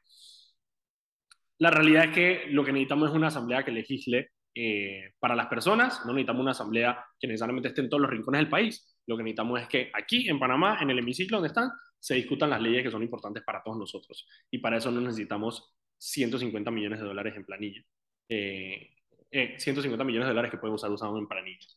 [1.59, 5.47] La realidad es que lo que necesitamos es una asamblea que legisle eh, para las
[5.47, 9.17] personas, no necesitamos una asamblea que necesariamente esté en todos los rincones del país, lo
[9.17, 12.61] que necesitamos es que aquí en Panamá, en el hemiciclo donde están, se discutan las
[12.61, 14.27] leyes que son importantes para todos nosotros.
[14.51, 17.81] Y para eso no necesitamos 150 millones de dólares en planilla.
[18.29, 18.91] Eh,
[19.31, 21.67] 150 eh, millones de dólares que pueden usar usados en planilla.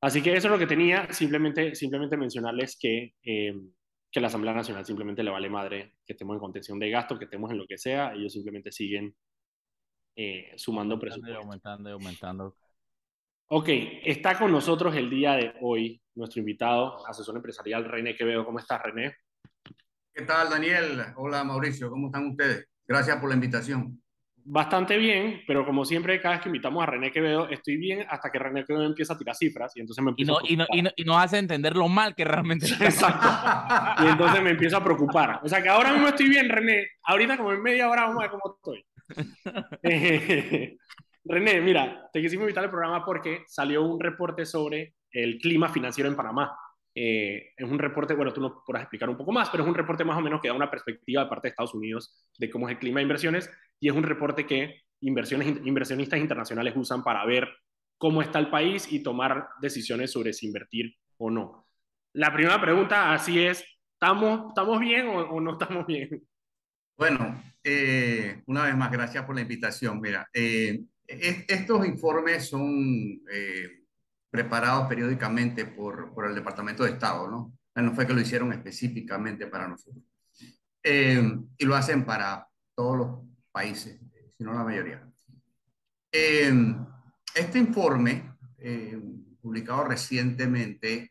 [0.00, 3.54] Así que eso es lo que tenía, simplemente, simplemente mencionarles que, eh,
[4.10, 7.24] que la Asamblea Nacional simplemente le vale madre que estemos en contención de gasto, que
[7.24, 9.14] estemos en lo que sea, ellos simplemente siguen
[10.14, 11.40] eh, sumando presupuesto.
[11.40, 12.56] Aumentando y aumentando.
[13.48, 13.68] Ok,
[14.04, 18.44] está con nosotros el día de hoy nuestro invitado, asesor empresarial René Quevedo.
[18.44, 19.16] ¿Cómo estás, René?
[20.12, 21.00] ¿Qué tal, Daniel?
[21.16, 21.90] Hola, Mauricio.
[21.90, 22.68] ¿Cómo están ustedes?
[22.86, 24.02] Gracias por la invitación
[24.50, 28.30] bastante bien, pero como siempre, cada vez que invitamos a René Quevedo, estoy bien hasta
[28.30, 30.64] que René Quevedo empieza a tirar cifras y entonces me y, no, y, no,
[30.96, 33.28] y, nos hace entender lo mal que realmente Exacto.
[34.02, 35.40] y entonces me empiezo a preocupar.
[35.42, 36.88] O sea que ahora mismo estoy bien, René.
[37.04, 38.84] Ahorita como en media hora vamos a ver cómo estoy.
[41.24, 46.08] René, mira, te quisimos invitar al programa porque salió un reporte sobre el clima financiero
[46.08, 46.56] en Panamá.
[47.00, 49.74] Eh, es un reporte, bueno, tú nos podrás explicar un poco más, pero es un
[49.76, 52.68] reporte más o menos que da una perspectiva de parte de Estados Unidos de cómo
[52.68, 57.48] es el clima de inversiones y es un reporte que inversionistas internacionales usan para ver
[57.98, 61.68] cómo está el país y tomar decisiones sobre si invertir o no.
[62.14, 66.26] La primera pregunta así es, ¿estamos, estamos bien o, no estamos bien?
[66.96, 70.00] Bueno, eh, una vez más, gracias por la invitación.
[70.00, 73.22] Mira, eh, estos informes son
[74.30, 77.52] preparados periódicamente por, por, el Departamento de Estado, ¿no?
[77.74, 80.02] No fue que lo hicieron específicamente para nosotros.
[80.82, 83.20] Eh, y lo hacen para todos los
[83.52, 84.00] países,
[84.36, 85.06] si no la mayoría.
[86.10, 86.52] Eh,
[87.34, 89.00] este informe, eh,
[89.40, 91.10] publicado recientemente,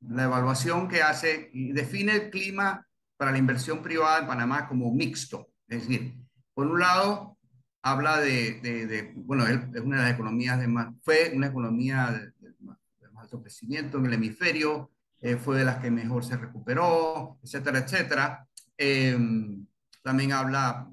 [0.00, 5.48] la evaluación que hace define el clima para la inversión privada en Panamá como mixto.
[5.66, 6.14] Es decir,
[6.54, 7.37] por un lado,
[7.82, 12.54] habla de, de, bueno, es una de las economías de más, fue una economía de,
[12.60, 12.78] más,
[13.16, 18.46] alto crecimiento en el hemisferio, eh, fue de las que mejor se recuperó, etcétera, etcétera.
[18.76, 19.66] Em,
[20.02, 20.88] también habla,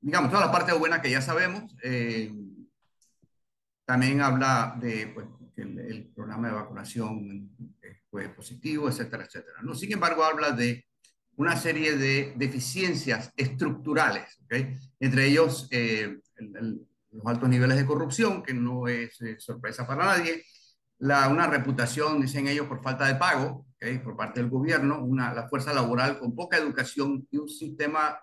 [0.00, 1.74] digamos, toda la parte buena que ya sabemos.
[1.82, 2.66] Em,
[3.84, 7.50] también habla de pues, que el, programa de vacunación
[8.10, 9.58] fue positivo, etcétera, etcétera.
[9.62, 9.74] ¿no?
[9.74, 10.87] Sin embargo, habla de
[11.38, 14.40] una serie de deficiencias estructurales,
[14.98, 16.18] entre ellos eh,
[17.12, 20.42] los altos niveles de corrupción, que no es eh, sorpresa para nadie,
[20.98, 23.64] una reputación, dicen ellos, por falta de pago
[24.02, 28.18] por parte del gobierno, una, la fuerza laboral con poca educación y un sistema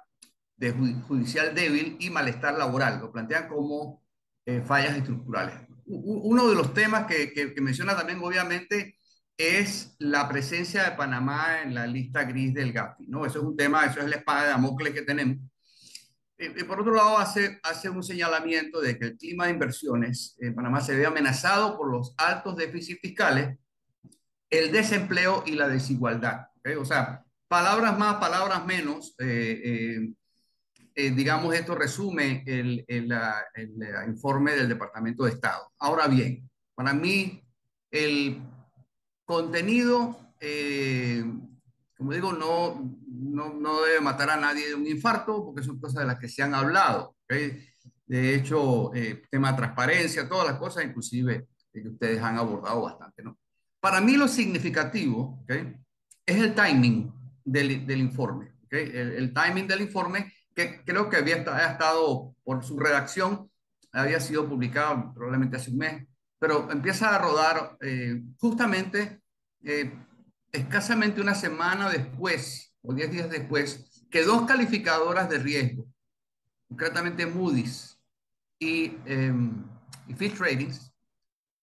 [0.58, 0.74] de
[1.08, 3.00] judicial débil y malestar laboral.
[3.00, 4.04] Lo plantean como
[4.46, 5.56] eh, fallas estructurales.
[5.86, 8.98] uno de los temas que, que, que menciona también, obviamente,
[9.38, 13.26] es la presencia de Panamá en la lista gris del GAFI, ¿no?
[13.26, 15.38] Eso es un tema, eso es la espada de Damocles que tenemos.
[16.38, 20.54] Y, por otro lado, hace, hace un señalamiento de que el clima de inversiones en
[20.54, 23.58] Panamá se ve amenazado por los altos déficits fiscales,
[24.50, 26.48] el desempleo y la desigualdad.
[26.78, 30.14] O sea, palabras más, palabras menos, eh, eh,
[30.96, 33.14] eh, digamos, esto resume el, el,
[34.08, 35.72] informe del Departamento de Estado.
[35.80, 37.42] Ahora bien, para mí,
[37.92, 38.42] el
[39.26, 41.24] contenido, eh,
[41.98, 46.02] como digo, no, no, no, debe matar a nadie de un infarto, porque son cosas
[46.02, 47.16] de las que se han hablado.
[47.28, 53.24] De hecho, eh, tema de transparencia, todas las cosas, inclusive que ustedes han abordado bastante,
[53.24, 53.38] ¿no?
[53.80, 55.76] Para mí lo significativo ¿okay?
[56.26, 57.12] es el timing
[57.44, 58.90] del, del informe, ¿okay?
[58.94, 63.52] el, el, timing del informe que creo que había ha estado por su redacción,
[63.92, 66.08] había sido publicado probablemente hace un mes,
[66.46, 69.20] pero empieza a rodar eh, justamente
[69.64, 69.92] eh,
[70.52, 75.88] escasamente una semana después o diez días después que dos calificadoras de riesgo,
[76.68, 78.00] concretamente Moody's
[78.60, 79.34] y, eh,
[80.08, 80.94] y Fitch Ratings,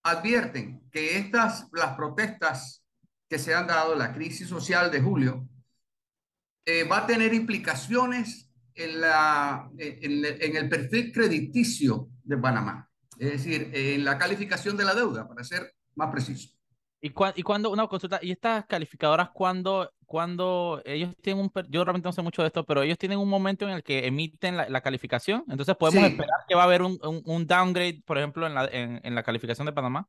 [0.02, 2.84] advierten que estas, las protestas
[3.28, 5.48] que se han dado, la crisis social de julio,
[6.66, 13.32] eh, va a tener implicaciones en, la, en, en, el perfil crediticio de Panamá, es
[13.32, 16.50] decir, en la calificación de la deuda, para ser más preciso.
[17.00, 21.84] ¿Y, cu y cuando, una consulta, ¿y estas calificadoras cuando, cuando ellos tienen un, yo
[21.84, 24.56] realmente no sé mucho de esto, pero ellos tienen un momento en el que emiten
[24.56, 26.12] la, la calificación, entonces podemos sí.
[26.12, 29.14] esperar que va a haber un, un, un downgrade, por ejemplo, en la, en, en
[29.16, 30.08] la calificación de Panamá?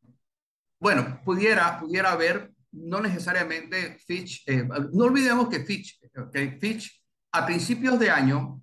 [0.79, 4.63] Bueno, pudiera, pudiera haber, no necesariamente Fitch, eh,
[4.93, 8.61] no olvidemos que Fitch, okay, Fitch a principios de año,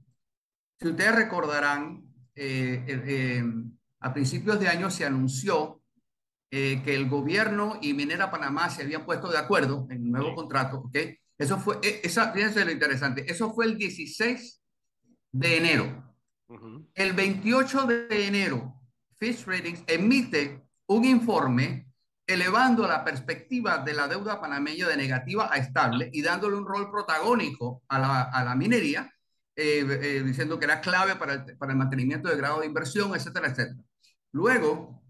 [0.79, 2.05] si ustedes recordarán,
[2.37, 3.43] eh, eh,
[4.01, 5.81] a principios de año se anunció
[6.51, 10.31] eh, que el gobierno y Minera Panamá se habían puesto de acuerdo en un nuevo
[10.31, 10.35] sí.
[10.35, 10.97] contrato, ¿ok?
[11.39, 14.61] Eso fue, e, esa, fíjense lo interesante, eso fue el 16
[15.33, 16.15] de enero.
[16.49, 16.87] Uh -huh.
[16.95, 18.75] El 28 de enero,
[19.17, 21.87] Fitch Ratings emite un informe
[22.27, 26.91] elevando la perspectiva de la deuda panameña de negativa a estable y dándole un rol
[26.91, 29.13] protagónico a la, a la minería,
[29.55, 33.15] eh, eh, diciendo que era clave para el, para el mantenimiento de grado de inversión,
[33.15, 33.83] etcétera, etcétera.
[34.33, 35.03] Luego,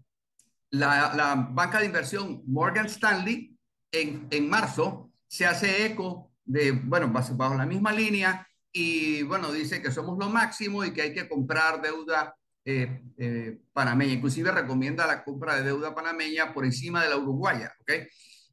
[0.71, 3.57] la, la, banca de inversión Morgan Stanley
[3.91, 9.81] en, en, marzo se hace eco de, bueno, bajo la misma línea y, bueno, dice
[9.81, 14.13] que somos lo máximo y que hay que comprar deuda eh, eh, panameña.
[14.13, 17.91] Inclusive recomienda la compra de deuda panameña por encima de la uruguaya, ¿ok?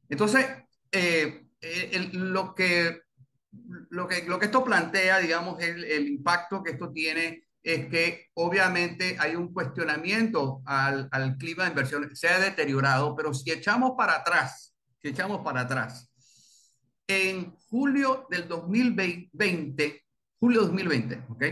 [0.09, 0.45] Entonces,
[0.91, 3.01] eh, el, lo, que,
[3.89, 8.29] lo, que, lo que esto plantea, digamos, el, el impacto que esto tiene es que
[8.33, 13.91] obviamente hay un cuestionamiento al, al, clima de inversión, se ha deteriorado, pero si echamos
[13.95, 16.11] para atrás, si echamos para atrás,
[17.07, 20.05] en julio del 2020,
[20.39, 21.43] julio 2020, ¿ok?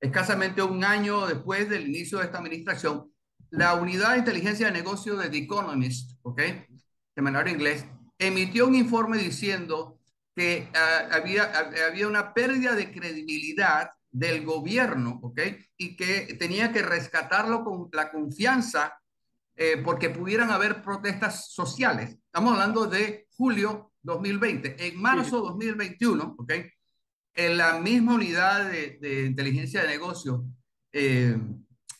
[0.00, 3.12] Escasamente un año después del inicio de esta administración,
[3.50, 6.40] la unidad de inteligencia de negocio de The Economist, ¿ok?
[7.16, 7.84] De manera inglés,
[8.18, 10.00] emitió un informe diciendo
[10.34, 11.52] que uh, había,
[11.88, 15.40] había una pérdida de credibilidad del gobierno, ¿ok?
[15.76, 18.98] Y que tenía que rescatarlo con la confianza
[19.56, 22.16] eh, porque pudieran haber protestas sociales.
[22.26, 24.86] Estamos hablando de julio 2020.
[24.86, 26.52] En marzo 2021, ¿ok?
[27.34, 30.44] En la misma unidad de, de inteligencia de negocio
[30.92, 31.36] eh,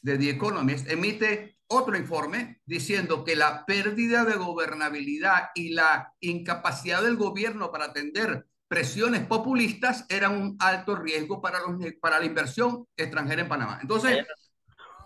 [0.02, 7.02] de The Economist emite otro informe diciendo que la pérdida de gobernabilidad y la incapacidad
[7.02, 12.87] del gobierno para atender presiones populistas eran un alto riesgo para, los, para la inversión
[12.96, 13.80] extranjera en Panamá.
[13.83, 14.24] Entonces,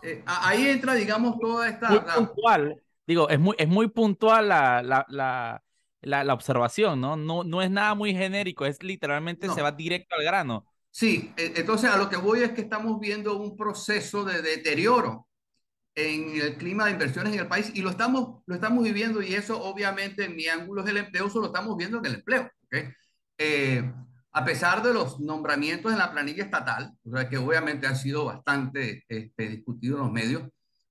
[0.02, 1.88] eh, ahí entra, digamos, toda esta...
[1.88, 5.62] Muy puntual, digo, es muy, es muy puntual la, la, la,
[6.02, 7.16] la, la observación, ¿no?
[7.16, 7.42] ¿no?
[7.42, 9.54] No es nada muy genérico, es literalmente no.
[9.54, 10.66] se va directo al grano.
[10.90, 15.26] Sí, e, entonces a lo que voy es que estamos viendo un proceso de deterioro
[15.94, 19.34] en el clima de inversiones en el país y lo estamos, lo estamos viviendo y
[19.34, 22.50] eso obviamente en mi ángulo del empleo, eso lo estamos viendo en el empleo.
[22.66, 22.92] ¿okay?
[23.38, 23.92] Eh,
[24.32, 26.92] a pesar de los nombramientos en la planilla estatal,
[27.30, 30.42] que obviamente han sido bastante este, discutidos en los medios,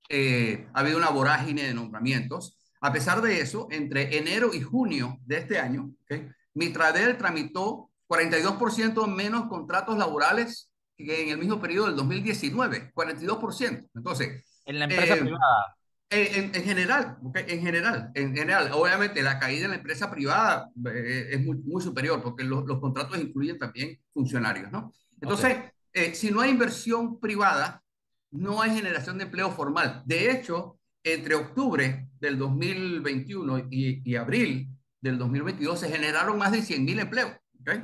[0.08, 2.58] eh, ha habido una vorágine de nombramientos.
[2.80, 6.28] A pesar de eso, entre enero y junio de este año, ¿okay?
[6.54, 13.88] Mitradel tramitó 42% menos contratos laborales que en el mismo periodo del 2019, 42%.
[13.94, 15.76] Entonces, en la empresa eh, privada.
[16.10, 21.28] En, en, general, en general, en general, obviamente la caída en la empresa privada eh,
[21.32, 24.92] es muy, muy, superior porque los, los, contratos incluyen también funcionarios, ¿no?
[25.20, 25.70] Entonces, okay.
[25.92, 27.82] eh, si no hay inversión privada,
[28.30, 30.02] no hay generación de empleo formal.
[30.04, 34.68] De hecho, entre octubre del 2021 y, y abril
[35.00, 37.82] del 2022 se generaron más de 100 mil empleos, ¿okay?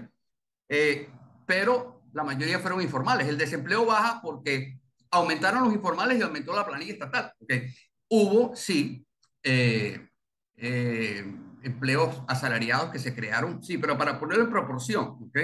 [0.68, 1.08] Eh,
[1.46, 3.28] pero la mayoría fueron informales.
[3.28, 4.78] El desempleo baja porque
[5.10, 7.32] aumentaron los informales y aumentó la planilla estatal.
[7.42, 7.74] ¿okay?
[8.10, 9.06] Hubo, sí,
[9.42, 10.08] eh,
[10.56, 11.24] eh,
[11.62, 15.38] empleos asalariados que se crearon, sí, pero para ponerlo en proporción, ¿ok?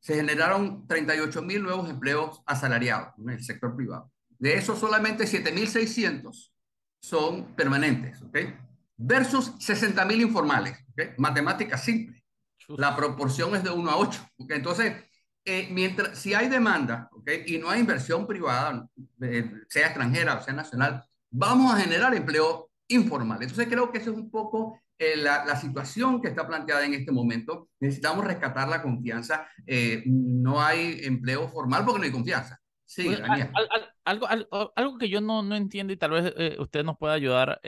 [0.00, 4.12] Se generaron 38 mil nuevos empleos asalariados en el sector privado.
[4.38, 6.52] De esos, solamente 7.600
[7.00, 8.38] son permanentes, ¿ok?
[8.96, 11.18] Versus 60 mil informales, ¿ok?
[11.18, 12.24] Matemática simple.
[12.68, 14.50] La proporción es de 1 a 8, ¿ok?
[14.52, 14.94] Entonces,
[15.46, 17.44] eh, mientras, si hay demanda ¿okay?
[17.46, 18.88] y no hay inversión privada,
[19.20, 23.42] eh, sea extranjera o sea nacional, vamos a generar empleo informal.
[23.42, 26.94] Entonces creo que eso es un poco eh, la, la, situación que está planteada en
[26.94, 27.68] este momento.
[27.80, 29.48] Necesitamos rescatar la confianza.
[30.06, 32.60] no hay empleo formal porque no hay confianza.
[32.86, 33.20] Sí, pues,
[34.04, 37.60] algo, algo, algo, que yo no, no entiendo y tal vez usted nos pueda ayudar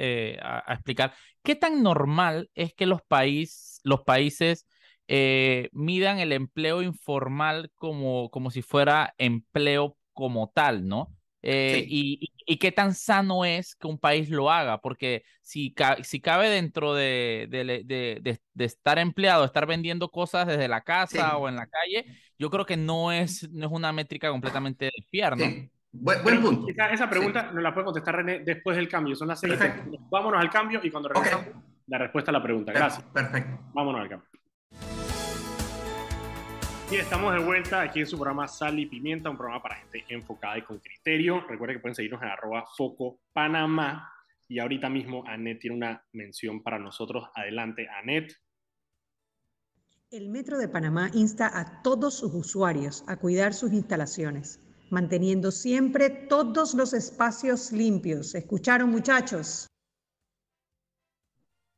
[0.43, 1.15] a, a, explicar.
[1.43, 4.67] ¿Qué tan normal es que los, país, los países
[5.09, 11.15] eh, midan el empleo informal como, como si fuera empleo como tal, ¿no?
[11.43, 16.21] Eh, y, y, qué tan sano es que un país lo haga, porque si, si
[16.21, 21.57] cabe dentro de, de, de, estar empleado, estar vendiendo cosas desde la casa o en
[21.57, 22.07] la calle,
[22.39, 25.45] yo creo que no es, no es una métrica completamente de fiar, ¿no?
[25.93, 26.67] Buen, punto.
[26.93, 29.17] Esa, pregunta no la puede contestar René después del cambio.
[29.17, 29.55] Son las seis.
[30.11, 31.47] Vámonos al cambio y cuando regresamos,
[31.87, 32.73] la respuesta a la pregunta.
[32.73, 33.05] Gracias.
[33.13, 33.59] Perfecto.
[33.73, 34.29] Vámonos al cambio.
[36.89, 40.05] Y estamos de vuelta aquí en su programa Sal y Pimienta, un programa para gente
[40.09, 41.41] enfocada y con criterio.
[41.49, 44.13] Recuerden que pueden seguirnos en arroba foco Panamá.
[44.47, 47.29] Y ahorita mismo Anet tiene una mención para nosotros.
[47.35, 48.33] Adelante, Anet.
[50.13, 56.09] El Metro de Panamá insta a todos sus usuarios a cuidar sus instalaciones, manteniendo siempre
[56.09, 58.37] todos los espacios limpios.
[58.37, 59.67] ¿Escucharon, muchachos?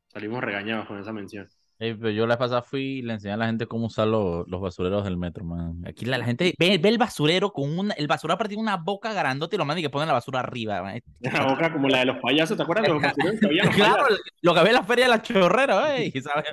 [0.09, 1.49] Salimos regañados con esa mención
[1.81, 5.05] yo la pasada fui y le enseñé a la gente cómo usar los, los basureros
[5.05, 5.81] del metro, man.
[5.87, 9.13] Aquí la, la gente ve, ve, el basurero con una, el basurero partir una boca
[9.13, 10.83] grandota y lo manda y que ponen la basura arriba.
[10.83, 11.01] Man.
[11.21, 14.05] Una boca como la de los payasos, ¿te acuerdas de los basureros que había Claro,
[14.43, 16.13] lo que había en la feria de la chorrera, ¿eh?
[16.23, 16.47] ¿sabes?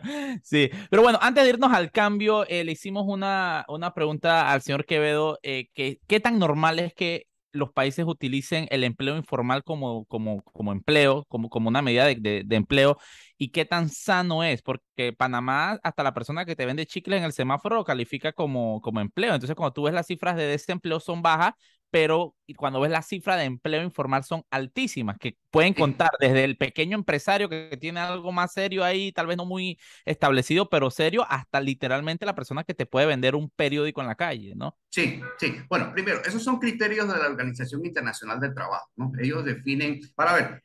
[0.43, 4.61] Sí, pero bueno, antes de irnos al cambio, eh, le hicimos una, una pregunta al
[4.61, 9.63] señor Quevedo, eh, que, ¿qué tan normal es que los países utilicen el empleo informal
[9.63, 12.97] como, como, como empleo, como, como una medida de, de, empleo
[13.37, 17.23] y qué tan sano es, porque Panamá, hasta la persona que te vende chicle en
[17.23, 19.33] el semáforo lo califica como, como empleo.
[19.33, 21.53] Entonces, cuando tú ves las cifras de desempleo son bajas,
[21.95, 26.57] pero cuando ves la cifra de empleo informal son altísimas, que pueden contar desde el
[26.57, 31.25] pequeño empresario que tiene algo más serio ahí, tal vez no muy establecido, pero serio,
[31.29, 34.77] hasta literalmente la persona que te puede vender un periódico en la calle, ¿no?
[34.89, 35.55] Sí, sí.
[35.69, 39.13] Bueno, primero, esos son criterios de la Organización Internacional del Trabajo, ¿no?
[39.17, 40.63] Ellos definen, para ver,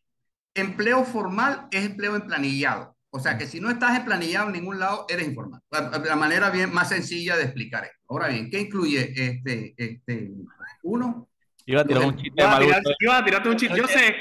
[0.53, 2.97] empleo formal es empleo emplanillado.
[3.11, 5.61] O sea que si no estás emplanillado en ningún lado, eres informal.
[5.71, 7.99] La, manera bien más sencilla de explicar esto.
[8.09, 10.31] Ahora bien, ¿qué incluye este, este
[10.83, 11.29] uno?
[11.67, 12.43] Iba a tirar un chiste.
[13.01, 13.77] Iba a tirarte un chiste.
[13.77, 14.15] Yo sé.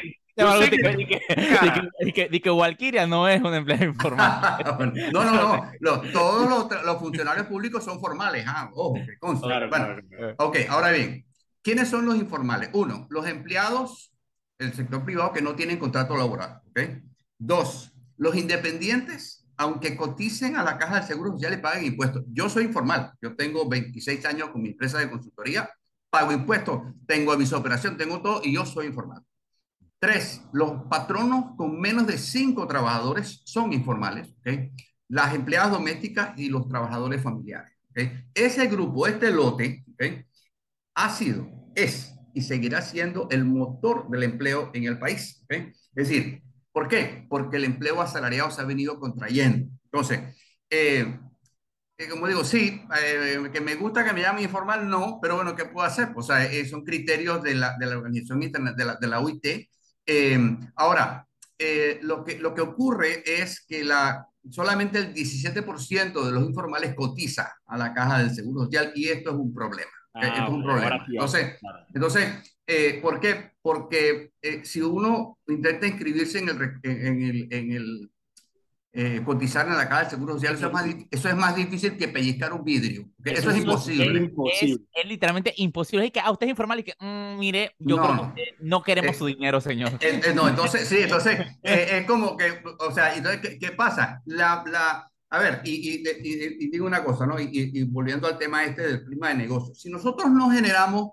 [2.00, 4.64] Y que, que, Walkiria no es un empleo informal.
[5.14, 6.02] no, no, no.
[6.14, 8.46] todos los, los, funcionarios públicos son formales.
[8.48, 9.48] Ah, ojo, que consta.
[9.48, 10.36] Claro, bueno, claro.
[10.38, 11.26] Ok, ahora bien,
[11.62, 12.70] ¿quiénes son los informales?
[12.72, 14.10] Uno, los empleados
[14.60, 16.62] el sector privado que no tienen contrato laboral.
[16.70, 17.02] ¿okay?
[17.38, 17.89] Dos,
[18.20, 22.24] los independientes, aunque coticen a la caja del Seguro Social, le paguen impuestos.
[22.32, 25.70] Yo soy informal, yo tengo 26 años con mi empresa de consultoría,
[26.10, 29.24] pago impuestos, tengo aviso de operación, tengo todo y yo soy informal.
[30.00, 34.34] Tres, los patronos con menos de cinco trabajadores son informales.
[35.08, 37.72] Las empleadas domésticas y los trabajadores familiares.
[38.34, 39.86] Ese grupo, este lote,
[40.94, 45.46] ha sido, es y seguirá siendo el motor del empleo en el país.
[45.50, 47.26] Es decir, ¿por qué?
[47.30, 49.70] Porque el empleo asalariado se ha venido contrayendo.
[49.86, 50.36] Entonces,
[50.70, 51.20] eh,
[51.98, 55.56] eh, como digo, sí, eh, que me gusta que me llame informal, no, pero bueno,
[55.56, 56.10] ¿qué puedo hacer?
[56.16, 59.70] O sea, son criterios de la, de la Organización Internet, de la, de la UIT.
[60.76, 61.28] ahora,
[62.02, 67.54] lo, que, lo que ocurre es que la, solamente el 17% de los informales cotiza
[67.66, 69.92] a la caja del Seguro Social y esto es un problema.
[70.14, 71.06] Ah, es un problema.
[71.08, 71.60] Entonces,
[71.94, 73.54] entonces eh, ¿por qué?
[73.64, 78.12] Porque eh, si uno intenta inscribirse en el, en el, en el
[78.94, 81.98] eh, cotizar en la caja del Seguro Social, eso es, más, eso es más difícil
[81.98, 83.10] que pellizcar un vidrio.
[83.26, 84.32] Eso, es imposible.
[84.54, 86.06] Es, es, literalmente imposible.
[86.06, 88.84] Es que a usted es informal y que, mm, mire, yo no, creo que no
[88.84, 89.94] queremos su dinero, señor.
[90.36, 94.22] no, entonces, sí, entonces, es como que, o sea, entonces, ¿qué, qué pasa?
[94.26, 97.40] La, la, a ver, y, digo una cosa, ¿no?
[97.40, 99.76] Y, volviendo al tema este del clima de negocio.
[99.76, 101.12] Si nosotros no generamos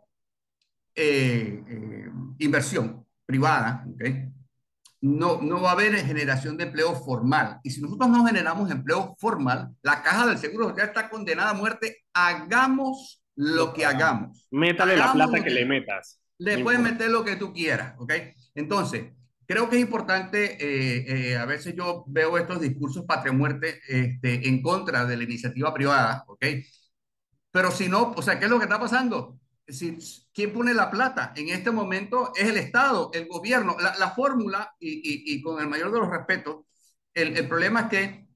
[0.94, 2.06] eh, eh,
[2.38, 4.30] inversión privada, ¿okay?
[5.00, 7.60] no, no va a haber generación de empleo formal.
[7.62, 11.54] Y si nosotros no generamos empleo formal, la caja del seguro social está condenada a
[11.54, 12.04] muerte.
[12.14, 14.46] Hagamos lo que hagamos.
[14.50, 16.20] Métale la plata que, le metas.
[16.38, 18.12] Le puedes meter lo que tú quieras, ¿ok?
[18.54, 19.12] Entonces,
[19.46, 24.48] Creo que es importante, eh, eh, a veces yo veo estos discursos patria muerte este,
[24.48, 26.44] en contra de la iniciativa privada, ¿ok?
[27.50, 29.38] Pero si no, o sea, ¿qué es lo que está pasando?
[30.32, 31.32] ¿Quién pone la plata?
[31.36, 33.76] En este momento es el Estado, el gobierno.
[33.80, 36.64] La, la fórmula, y, y, y, con el mayor de los respetos,
[37.14, 38.26] el, el, problema es que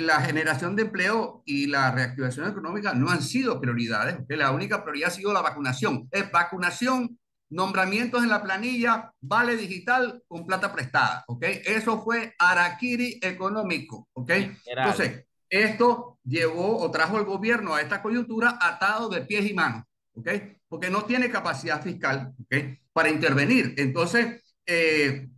[0.00, 4.18] la generación de empleo y la reactivación económica no han sido prioridades.
[4.28, 6.08] La única prioridad ha sido la vacunación.
[6.10, 7.18] Es vacunación,
[7.50, 11.24] nombramientos en la planilla, vale digital con plata prestada.
[11.26, 11.60] ¿okay?
[11.64, 14.08] Eso fue araquiri económico.
[14.12, 14.56] ¿okay?
[14.64, 19.84] Entonces, esto llevó o trajo el gobierno a esta coyuntura atado de pies y manos.
[20.14, 20.56] ¿okay?
[20.68, 22.78] Porque no tiene capacidad fiscal ¿okay?
[22.92, 23.74] para intervenir.
[23.76, 25.28] Entonces, eh,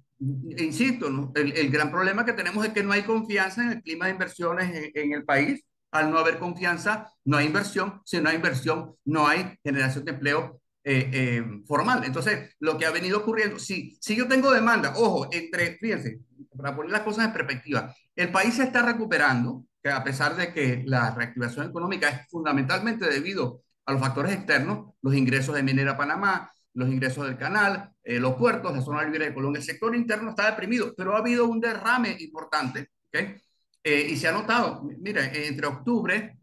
[0.58, 4.12] insisto, el, gran problema que tenemos es que no hay confianza en el clima de
[4.12, 5.64] inversiones en, el país.
[5.90, 8.00] Al no haber confianza, no hay inversión.
[8.04, 12.04] Si no hay inversión, no hay generación de empleo eh, eh, formal.
[12.04, 16.20] Entonces, lo que ha venido ocurriendo, si, si yo tengo demanda, ojo, entre, fíjense,
[16.56, 20.52] para poner las cosas en perspectiva, el país se está recuperando, que a pesar de
[20.52, 25.96] que la reactivación económica es fundamentalmente debido a los factores externos, los ingresos de Minera
[25.96, 29.60] Panamá, los ingresos del canal, eh, los puertos, la zona libre de Colombia.
[29.60, 33.36] El sector interno está deprimido, pero ha habido un derrame importante, ¿okay?
[33.84, 36.38] Eh, y se ha notado, mire, entre octubre,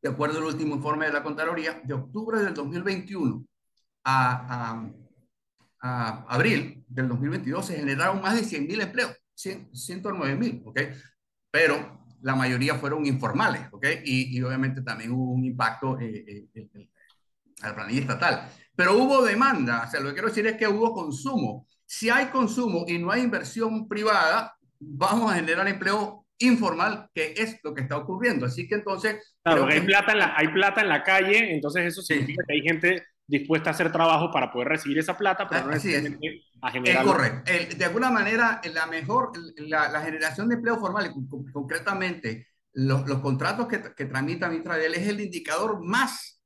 [0.00, 3.46] de acuerdo al último informe de la Contraloría, de octubre del 2021
[4.04, 4.88] a,
[5.80, 10.80] a, abril del 2022 se generaron más de 100 mil empleos, 109 mil, ¿ok?
[11.50, 13.86] Pero la mayoría fueron informales, ¿ok?
[14.04, 16.46] Y, y obviamente también hubo un impacto eh,
[17.62, 18.48] a la planilla estatal.
[18.74, 21.66] Pero hubo demanda, o sea, lo que quiero decir es que hubo consumo.
[21.84, 27.60] Si hay consumo y no hay inversión privada, vamos a generar empleo informal, que es
[27.62, 28.46] lo que está ocurriendo.
[28.46, 29.36] Así que entonces...
[29.44, 32.62] Claro, hay, plata en la, hay plata en la calle, entonces eso significa que hay
[32.62, 37.02] gente dispuesta a hacer trabajo para poder recibir esa plata, pero no necesariamente a generar...
[37.02, 37.76] Es correcto.
[37.78, 41.10] de alguna manera, la mejor, la, la generación de empleo formal,
[41.50, 46.42] concretamente los, los contratos que, que tramitan Israel, es el indicador más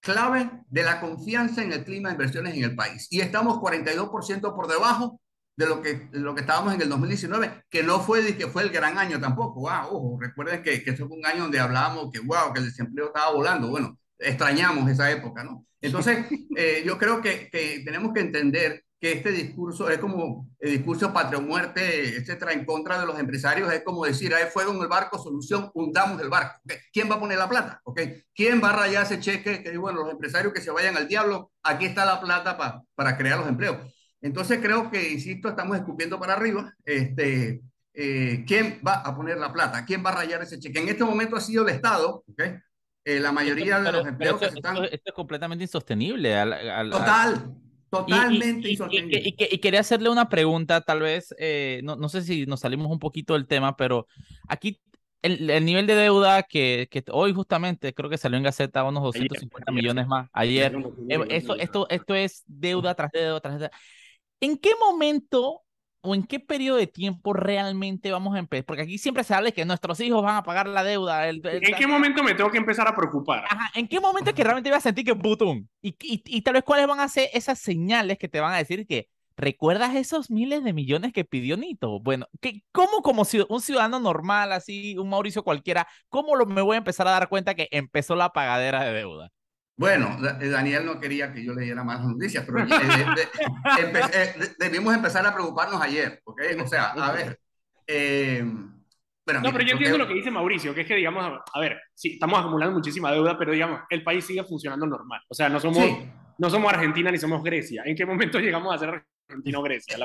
[0.00, 3.08] clave de la confianza en el clima de inversiones en el país.
[3.10, 5.20] Y estamos 42% por debajo
[5.54, 8.70] de lo que, lo que estábamos en el 2019, que no fue, que fue el
[8.70, 9.60] gran año tampoco.
[9.60, 12.66] Wow, ojo, recuerden que, que eso fue un año donde hablábamos que, wow, que el
[12.66, 13.68] desempleo estaba volando.
[13.68, 15.66] Bueno, extrañamos esa época, ¿no?
[15.80, 20.70] Entonces, eh, yo creo que, que tenemos que entender que este discurso es como el
[20.70, 24.80] discurso patria muerte, etcétera, en contra de los empresarios, es como decir, hay fuego en
[24.80, 26.60] el barco, solución, hundamos el barco.
[26.92, 27.80] ¿Quién va a poner la plata?
[27.82, 28.22] ¿Okay?
[28.32, 29.60] ¿Quién va a rayar ese cheque?
[29.60, 33.16] Que bueno, los empresarios que se vayan al diablo, aquí está la plata para para
[33.16, 33.78] crear los empleos.
[34.20, 36.72] Entonces creo que, insisto, estamos escupiendo para arriba.
[36.84, 37.60] Este,
[37.92, 39.84] eh, ¿Quién va a poner la plata?
[39.84, 40.78] ¿Quién va a rayar ese cheque?
[40.78, 42.54] En este momento ha sido el Estado, ¿okay?
[43.04, 44.84] Eh, la mayoría de los empleos que están...
[44.84, 46.34] Esto, es completamente insostenible.
[46.36, 47.54] Al, Total.
[47.90, 52.46] Totalmente y, y, y, quería hacerle una pregunta, tal vez, eh, no, no, sé si
[52.46, 54.06] nos salimos un poquito del tema, pero
[54.48, 54.80] aquí
[55.22, 59.02] el, el nivel de deuda que, que, hoy justamente creo que salió en Gaceta unos
[59.04, 60.74] 250 millones más ayer.
[61.08, 63.70] Eh, esto, esto, esto es deuda tras deuda tras deuda.
[64.40, 65.61] ¿En qué momento
[66.02, 68.64] o en qué periodo de tiempo realmente vamos a empezar?
[68.64, 71.28] Porque aquí siempre se habla de que nuestros hijos van a pagar la deuda.
[71.28, 73.44] ¿En qué momento me tengo que empezar a preocupar?
[73.48, 75.66] Ajá, ¿en qué momento es que realmente voy a sentir que putum?
[75.80, 78.58] Y, y, y, tal vez cuáles van a ser esas señales que te van a
[78.58, 82.00] decir que ¿recuerdas esos miles de millones que pidió Nito?
[82.00, 86.74] Bueno, ¿qué, ¿cómo como un ciudadano normal, así, un Mauricio cualquiera, cómo lo, me voy
[86.74, 89.30] a empezar a dar cuenta que empezó la pagadera de deuda?
[89.76, 92.66] Bueno, eh, Daniel no quería que yo leyera más noticias, pero eh,
[94.58, 96.40] debimos empezar a preocuparnos ayer, ¿ok?
[96.62, 97.38] O sea, a ver.
[97.86, 98.44] Eh,
[99.24, 101.80] bueno, no, pero yo entiendo lo que dice Mauricio, que es que, digamos, a ver,
[101.94, 105.20] sí, estamos acumulando muchísima deuda, pero, digamos, el país sigue funcionando normal.
[105.28, 105.84] O sea, no somos,
[106.38, 107.82] no somos Argentina ni somos Grecia.
[107.86, 109.96] ¿En qué momento llegamos a ser Argentina-Grecia.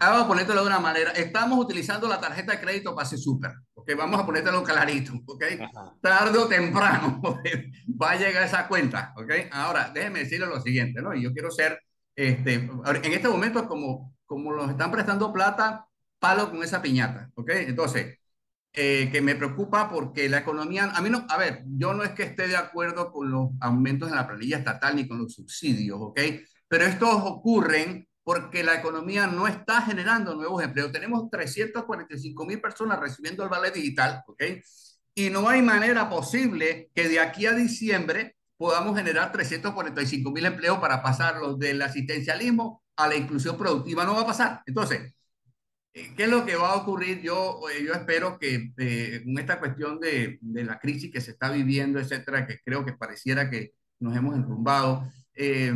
[0.00, 1.12] vamos a ponértelo de una manera.
[1.12, 3.52] Estamos utilizando la tarjeta de crédito Pase Super.
[3.74, 5.12] Okay, vamos a ponértelo clarito.
[5.26, 5.58] Okay?
[6.00, 7.20] Tarde o temprano
[8.02, 9.12] va a llegar esa cuenta.
[9.16, 9.48] Okay?
[9.52, 11.00] Ahora, déjeme decirle lo siguiente.
[11.00, 11.14] ¿no?
[11.14, 11.80] Yo quiero ser,
[12.16, 15.86] este, en este momento, como, como nos están prestando plata,
[16.18, 17.30] palo con esa piñata.
[17.34, 17.66] Okay?
[17.68, 18.18] Entonces,
[18.72, 22.10] eh, que me preocupa porque la economía, a mí no, a ver, yo no es
[22.10, 25.98] que esté de acuerdo con los aumentos en la planilla estatal ni con los subsidios,
[26.00, 26.18] ¿ok?
[26.66, 30.90] Pero estos ocurren porque la economía no está generando nuevos empleos.
[30.90, 34.42] Tenemos 345 mil personas recibiendo el vale digital, ¿ok?
[35.14, 40.78] Y no hay manera posible que de aquí a diciembre podamos generar 345 mil empleos
[40.78, 44.04] para pasarlos del asistencialismo a la inclusión productiva.
[44.04, 44.62] No va a pasar.
[44.66, 45.14] Entonces,
[45.92, 47.20] eh, ¿qué es lo que va a ocurrir?
[47.20, 51.50] Yo, eh, yo espero que eh, esta cuestión de, de, la crisis que se está
[51.50, 55.72] viviendo, etcétera, que creo que pareciera que nos hemos enrumbado, eh,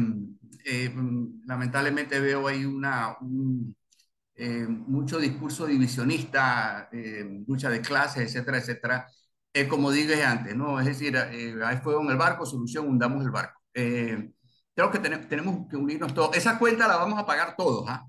[0.68, 0.92] eh,
[1.46, 3.16] lamentablemente veo ahí una,
[4.36, 6.88] eh, mucho discurso divisionista,
[7.46, 9.06] lucha de clases, etcétera, etcétera.
[9.68, 10.78] como dije antes, ¿no?
[10.80, 13.60] Es decir, hay fuego en el barco, solución, hundamos el barco.
[13.72, 16.36] creo que tenemos que unirnos todos.
[16.36, 18.04] Esa cuenta la vamos a pagar todos, ¿ah?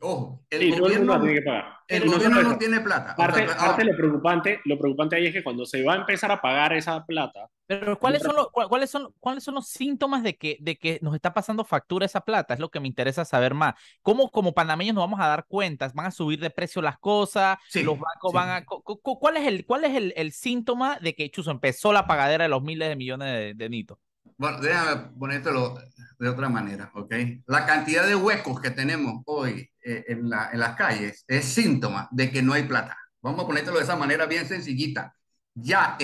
[0.00, 1.76] Ojo, el sí, gobierno, tiene que pagar.
[1.88, 3.14] El gobierno no tiene plata.
[3.14, 6.40] Parte, parte lo, preocupante, lo preocupante ahí es que cuando se va a empezar a
[6.40, 7.48] pagar esa plata.
[7.66, 11.14] Pero ¿cuáles son los, cuáles son, cuáles son los síntomas de que, de que nos
[11.14, 12.54] está pasando factura esa plata?
[12.54, 13.74] Es lo que me interesa saber más.
[14.02, 15.94] ¿Cómo como panameños nos vamos a dar cuentas?
[15.94, 17.58] ¿Van a subir de precio las cosas?
[17.74, 18.64] ¿Los bancos van a...?
[18.64, 22.50] ¿Cuál es, el, cuál es el, el, síntoma de que Chuzo empezó la pagadera de
[22.50, 24.00] los miles de millones de, de Nito?
[24.38, 25.78] Bueno, déjame ponértelo
[26.18, 27.14] de otra manera, ¿ok?
[27.46, 32.08] La cantidad de huecos que tenemos hoy eh, en, la, en, las calles es síntoma
[32.10, 32.96] de que no hay plata.
[33.22, 35.14] Vamos a ponértelo de esa manera bien sencillita.
[35.54, 35.96] Ya,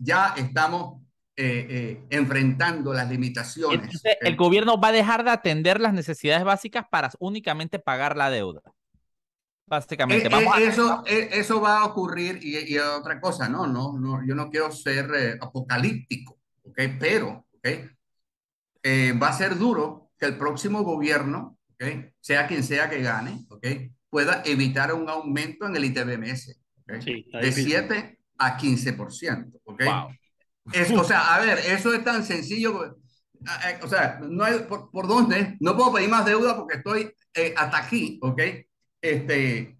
[0.00, 1.02] ya estamos
[1.34, 3.84] eh, eh, enfrentando las limitaciones.
[3.84, 8.28] Entonces, el gobierno va a dejar de atender las necesidades básicas para únicamente pagar la
[8.28, 8.60] deuda.
[9.66, 10.28] Básicamente.
[10.28, 14.48] Vamos eso, eso va a ocurrir y, y, otra cosa, no, no, no, yo no
[14.50, 16.80] quiero ser apocalíptico, ¿ok?
[16.98, 17.90] Pero, ¿ok?
[18.82, 22.10] Eh, va a ser duro que el próximo gobierno, ¿okay?
[22.20, 23.92] sea quien sea que gane, ¿okay?
[24.08, 29.60] pueda evitar un aumento en el ITBMS de 7 a 15%.
[29.64, 29.88] ¿okay?
[30.96, 32.84] o sea, a ver, eso es tan sencillo.
[32.86, 37.12] Eh, o sea, no hay por, por dónde, no puedo pedir más deuda porque estoy
[37.34, 38.42] eh, hasta aquí, ¿ok?
[39.00, 39.78] Este,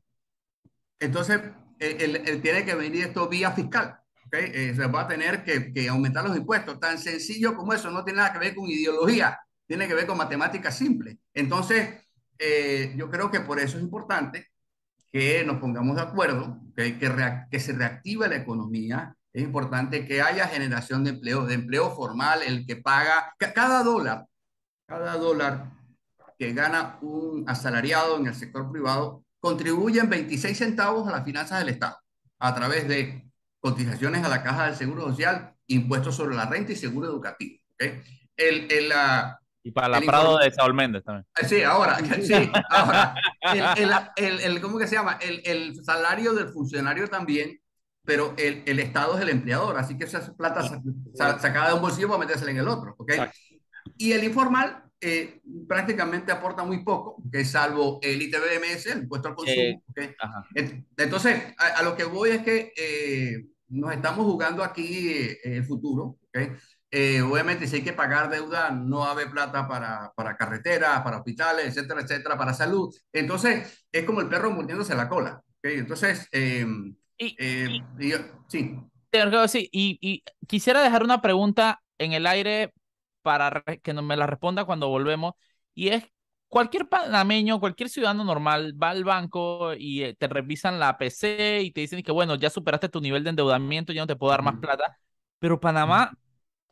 [1.00, 1.40] entonces,
[1.78, 3.98] él, tiene que venir esto vía fiscal.
[4.32, 6.78] Eh, se va a tener que, que, aumentar los impuestos.
[6.78, 10.18] Tan sencillo como eso, no tiene nada que ver con ideología, tiene que ver con
[10.18, 11.16] matemáticas simples.
[11.32, 12.06] Entonces,
[12.38, 14.46] eh, yo creo que por eso es importante
[15.12, 16.98] que nos pongamos de acuerdo, que,
[17.50, 22.42] que se reactive la economía, es importante que haya generación de empleo, de empleo formal,
[22.42, 24.26] el que paga cada dólar,
[24.86, 25.70] cada dólar
[26.38, 31.58] que gana un asalariado en el sector privado, contribuye en 26 centavos a las finanzas
[31.60, 31.96] del Estado
[32.38, 33.27] a través de
[33.60, 37.58] cotizaciones a la Caja del Seguro Social, impuestos sobre la renta y seguro educativo.
[37.74, 38.02] ¿okay?
[38.36, 38.92] El, el,
[39.62, 41.26] y para la Prado de Saúl Méndez también.
[41.40, 43.14] Eh, sí, ahora, sí, ahora
[44.16, 45.18] el, el, ¿cómo que se llama?
[45.20, 47.60] El, salario del funcionario también,
[48.04, 50.62] pero el, el Estado es el empleador, así que esa plata
[51.14, 52.94] sacada de un bolsillo para metérsela en el otro.
[52.98, 53.20] ¿okay?
[53.96, 59.34] Y el informal eh, prácticamente aporta muy poco, que salvo el ITBMS, el impuesto al
[59.36, 59.82] consumo.
[60.96, 66.18] Entonces, a, lo que voy es que eh, nos estamos jugando aquí eh, el futuro.
[66.32, 72.00] obviamente, si hay que pagar deuda, no hay plata para, para carreteras, para hospitales, etcétera,
[72.00, 72.92] etcétera, para salud.
[73.12, 75.40] Entonces, es como el perro mordiéndose la cola.
[75.62, 77.36] Entonces, y,
[78.48, 78.76] sí.
[79.46, 82.72] Sí, y, y quisiera dejar una pregunta en el aire
[83.28, 85.34] para que me la responda cuando volvemos.
[85.74, 86.02] Y es,
[86.48, 91.70] cualquier panameño, cualquier ciudadano normal va al banco y eh, te revisan la PC y
[91.70, 94.40] te dicen que, bueno, ya superaste tu nivel de endeudamiento, ya no te puedo dar
[94.40, 94.96] más plata.
[95.38, 96.14] Pero Panamá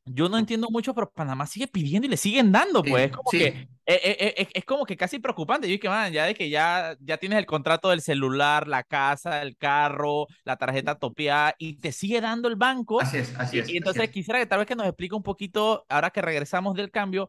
[0.07, 3.07] yo no entiendo mucho, pero Panamá sigue pidiendo y le siguen dando, pues.
[3.07, 3.69] es como que eh,
[4.03, 5.71] eh, eh, es, como que casi preocupante.
[5.71, 9.43] Yo que, man, ya de que ya, ya tienes el contrato del celular, la casa,
[9.43, 13.01] el carro, la tarjeta topeada y te sigue dando el banco.
[13.01, 13.69] Así es, así es.
[13.69, 16.91] Y, entonces quisiera que tal vez que nos explique un poquito, ahora que regresamos del
[16.91, 17.29] cambio,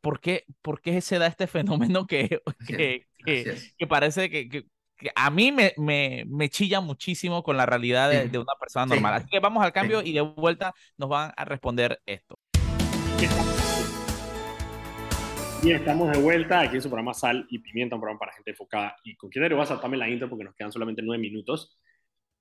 [0.00, 3.06] ¿por, qué, ¿por qué se da este fenómeno que, que,
[3.78, 4.66] que, parece que,
[4.96, 8.86] que a mí me, me, me, chilla muchísimo con la realidad de, de una persona
[8.86, 9.14] normal.
[9.14, 12.38] Así que vamos al cambio y de vuelta nos van a responder esto.
[15.62, 18.50] Y estamos de vuelta aquí en su programa Sal y Pimienta, un programa para gente
[18.50, 18.96] enfocada.
[19.04, 21.76] Y con quién voy a saltarme la intro porque nos quedan solamente nueve minutos.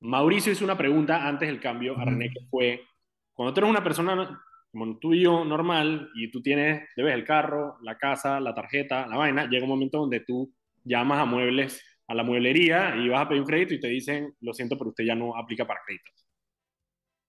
[0.02, 2.82] Mauricio hizo una pregunta antes del cambio a René que fue,
[3.34, 4.42] cuando tú eres una persona
[4.72, 9.08] como tú y yo normal y tú tienes, debes el carro, la casa, la tarjeta,
[9.08, 10.54] la vaina, llega un momento donde tú
[10.84, 14.36] llamas a muebles a la mueblería y vas a pedir un crédito y te dicen,
[14.42, 16.26] lo siento, pero usted ya no aplica para créditos.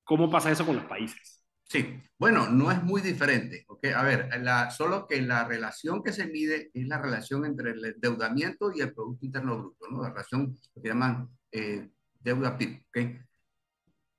[0.04, 1.42] ¿Cómo pasa eso con los países?
[1.68, 3.64] Sí, bueno, no es muy diferente.
[3.68, 3.90] ¿okay?
[3.90, 7.84] A ver, la, solo que la relación que se mide es la relación entre el
[7.84, 10.02] endeudamiento y el Producto Interno Bruto, ¿no?
[10.02, 12.84] la relación que llaman eh, deuda PIB.
[12.88, 13.18] ¿okay?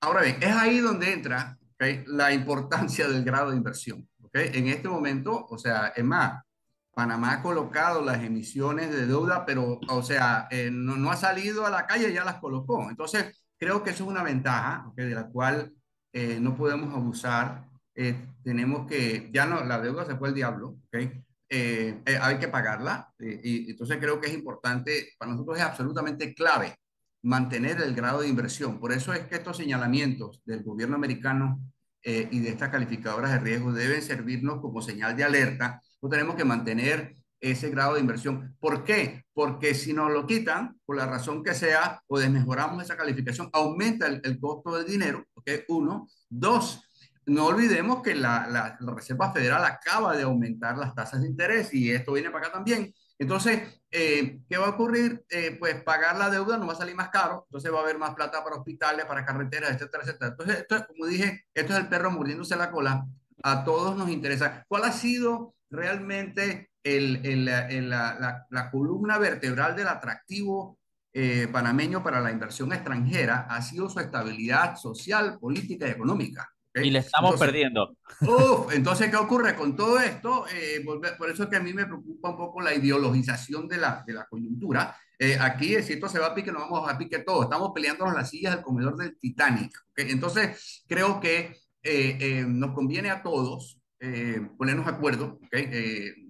[0.00, 2.04] Ahora bien, es ahí donde entra ¿okay?
[2.06, 4.06] la importancia del grado de inversión.
[4.20, 4.50] ¿okay?
[4.52, 6.42] En este momento, o sea, es más,
[6.98, 11.70] Panamá ha colocado las emisiones de deuda, pero, o sea, eh, no, ha salido a
[11.70, 12.90] la calle, ya las colocó.
[12.90, 15.72] Entonces, creo que eso es una ventaja de la cual
[16.12, 17.68] eh, no podemos abusar.
[17.94, 21.24] Eh, tenemos que, ya no, la deuda se fue el diablo, ¿okay?
[21.50, 23.12] hay que pagarla.
[23.20, 26.74] y entonces creo que es importante, para nosotros es absolutamente clave
[27.22, 28.80] mantener el grado de inversión.
[28.80, 31.60] Por eso es que estos señalamientos del gobierno americano
[32.02, 36.44] y de estas calificadoras de riesgo deben servirnos como señal de alerta no tenemos que
[36.44, 38.56] mantener ese grado de inversión.
[38.58, 39.24] ¿Por qué?
[39.32, 44.06] Porque si nos lo quitan, por la razón que sea, o desmejoramos esa calificación, aumenta
[44.06, 45.50] el, costo del dinero, ¿ok?
[45.68, 46.08] Uno.
[46.28, 46.82] Dos,
[47.26, 51.90] no olvidemos que la, la, Reserva Federal acaba de aumentar las tasas de interés y
[51.90, 52.92] esto viene para acá también.
[53.18, 55.24] Entonces, eh, ¿qué va a ocurrir?
[55.28, 57.98] Eh, pues pagar la deuda no va a salir más caro, entonces va a haber
[57.98, 60.30] más plata para hospitales, para carreteras, etcétera, etcétera.
[60.30, 63.06] Entonces, esto, como dije, esto es el perro mordiéndose la cola.
[63.42, 64.64] A todos nos interesa.
[64.68, 67.44] ¿Cuál ha sido realmente el, el,
[67.90, 70.78] la, la, columna vertebral del atractivo
[71.12, 73.46] eh, panameño para la inversión extranjera?
[73.48, 76.48] Ha sido su estabilidad social, política y económica.
[76.74, 77.96] Y le estamos perdiendo.
[78.72, 80.44] entonces, ¿qué ocurre con todo esto?
[80.54, 84.04] Eh, por eso es que a mí me preocupa un poco la ideologización de la,
[84.06, 84.96] de la coyuntura.
[85.18, 87.42] Eh, aquí, si esto se va a pique, nos vamos a pique todo.
[87.42, 89.72] Estamos peleándonos las sillas del comedor del Titanic.
[89.96, 93.80] Entonces, creo que eh, nos conviene a todos
[94.56, 95.40] ponernos de acuerdo.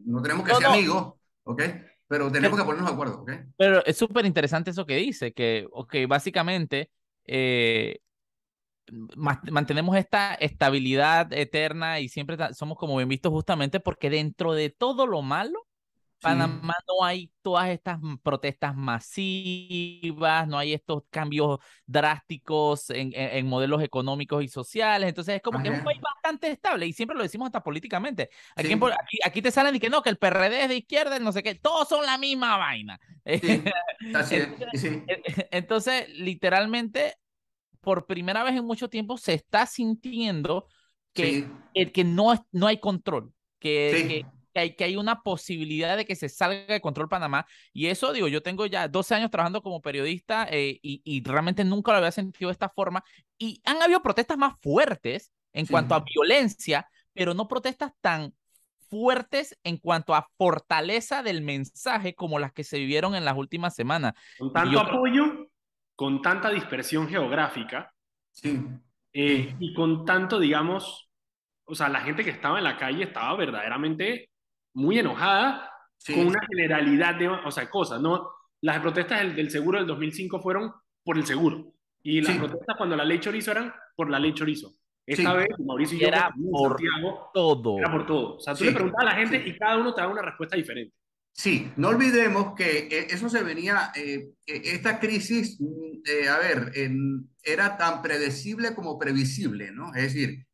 [0.05, 1.15] no tenemos que ser amigos,
[1.45, 1.63] ¿ok?
[2.09, 3.21] pero tenemos que ponernos de acuerdo.
[3.23, 3.41] ¿okay?
[3.57, 6.91] Pero es súper interesante eso que dice, que okay, básicamente
[9.17, 15.07] mantenemos esta estabilidad eterna y siempre somos como bien vistos justamente porque dentro de todo
[15.07, 15.67] lo malo,
[16.21, 23.83] Panamá no hay todas estas protestas masivas, no hay estos cambios drásticos en, en, modelos
[23.83, 27.23] económicos y sociales, entonces es como que es un país bastante estable y siempre lo
[27.23, 28.31] decimos hasta políticamente.
[28.57, 28.77] Aquí,
[29.25, 31.55] aquí, te salen y que no, que el PRD es de izquierda, no sé qué,
[31.55, 32.99] todos son la misma vaina.
[35.51, 37.15] entonces, literalmente
[37.81, 40.67] por primera vez en mucho tiempo se está sintiendo
[41.13, 46.05] que, el, que no, no hay control, que, que, hay, que hay una posibilidad de
[46.05, 47.47] que se salga de control Panamá.
[47.73, 51.65] Y eso, digo, yo tengo ya 12 años trabajando como periodista eh, y, y, realmente
[51.65, 53.03] nunca lo había sentido de esta forma.
[53.39, 58.35] Y han habido protestas más fuertes en cuanto a violencia, pero no protestas tan
[58.89, 63.75] fuertes en cuanto a fortaleza del mensaje como las que se vivieron en las últimas
[63.75, 64.15] semanas.
[64.39, 65.49] Con tanto apoyo
[65.99, 67.93] con tanta dispersión geográfica
[68.45, 71.11] eh, y con tanto, digamos,
[71.65, 74.31] o sea, la gente que estaba en la calle estaba verdaderamente
[74.75, 75.71] muy enojada
[76.07, 78.31] con una generalidad de, o sea, cosas, ¿no?
[78.61, 80.73] Las protestas del, seguro del 2005 fueron
[81.05, 84.75] por el seguro y las protestas cuando la ley chorizo eran por la ley chorizo.
[85.07, 86.77] Esta vez, Mauricio y yo, era por
[87.33, 87.79] todo.
[87.79, 88.37] Era por todo.
[88.37, 90.57] O sea, tú le preguntabas a la gente y cada uno te daba una respuesta
[90.57, 90.95] diferente.
[91.39, 96.39] Sí, no olvidemos que eh, eso se venía, eh, e, esta crisis, mm, eh, a
[96.39, 96.73] ver,
[97.45, 99.95] era tan predecible como previsible, ¿no?
[99.95, 100.45] Es decir,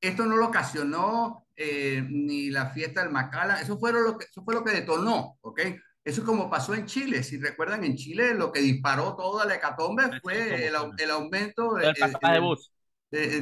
[0.00, 4.54] esto no lo ocasionó ni la fiesta del Macala, eso fue, lo que, eso fue
[4.54, 5.60] lo que detonó, ¿ok?
[6.04, 9.54] Eso es como pasó en Chile, si recuerdan, en Chile lo que disparó toda la
[9.54, 12.70] hecatombe fue el, el aumento de, de bus.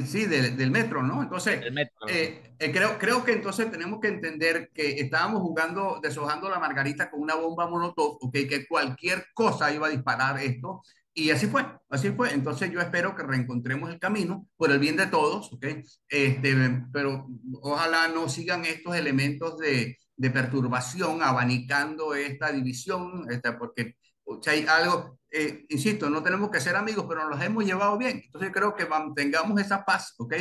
[0.07, 1.21] sí, del metro, ¿no?
[1.21, 1.61] Entonces,
[2.07, 7.11] eh, eh, creo, creo que entonces tenemos que entender que estábamos jugando, deshojando la margarita
[7.11, 10.83] con una bomba molotov, okay, que cualquier cosa iba a disparar esto,
[11.13, 12.33] y así fue, así fue.
[12.33, 15.65] Entonces yo espero que reencontremos el camino por el bien de todos, ¿ok?
[16.09, 16.55] Este,
[16.91, 17.27] pero
[17.61, 23.95] ojalá no sigan estos elementos de, de perturbación abanicando esta división, este, porque
[24.25, 27.65] o sea, hay algo, eh, insisto, no tenemos que ser amigos, pero nos los hemos
[27.65, 28.21] llevado bien.
[28.25, 30.33] Entonces creo que mantengamos esa paz, ¿ok?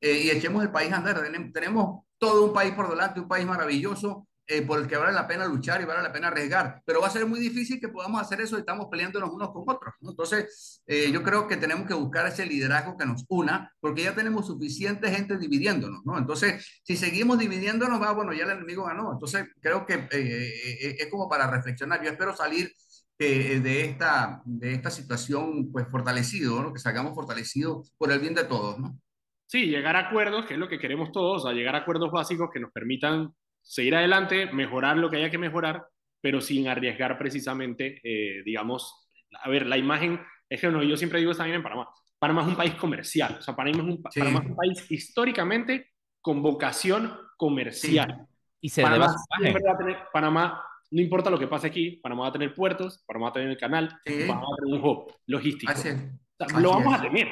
[0.00, 1.22] Eh, y echemos el país a andar.
[1.52, 5.28] Tenemos todo un país por delante, un país maravilloso, eh, por el que vale la
[5.28, 6.82] pena luchar y vale la pena arriesgar.
[6.84, 9.62] Pero va a ser muy difícil que podamos hacer eso y estamos peleándonos unos con
[9.66, 9.94] otros.
[10.00, 10.10] ¿no?
[10.10, 10.82] Entonces,
[11.12, 15.10] yo creo que tenemos que buscar ese liderazgo que nos una, porque ya tenemos suficiente
[15.10, 16.18] gente dividiéndonos, ¿no?
[16.18, 19.12] Entonces, si seguimos dividiéndonos, va, bueno, ya el enemigo ganó.
[19.12, 22.02] Entonces, creo que es como para reflexionar.
[22.02, 22.72] Yo espero salir
[23.20, 26.72] eh, de, esta, de esta situación pues fortalecido, ¿no?
[26.72, 28.78] que salgamos fortalecidos por el bien de todos.
[28.78, 28.96] ¿no?
[29.44, 32.48] Sí, llegar a acuerdos, que es lo que queremos todos, a llegar a acuerdos básicos
[32.52, 33.34] que nos permitan
[33.68, 35.86] seguir adelante, mejorar lo que haya que mejorar,
[36.20, 39.10] pero sin arriesgar precisamente, eh, digamos,
[39.42, 41.88] a ver, la imagen, es que no, yo siempre digo también en Panamá,
[42.18, 45.92] Panamá es un país comercial, o sea, Panamá es un, Panamá es un país históricamente
[46.20, 48.26] con vocación comercial.
[48.60, 52.28] Y se Panamá, debe a tener, Panamá no importa lo que pase aquí, Panamá va
[52.28, 54.20] a tener puertos, Panamá va a tener el canal, sí.
[54.26, 55.70] Panamá va a tener un hub logístico.
[55.70, 56.52] Así es.
[56.54, 57.28] lo vamos a tener.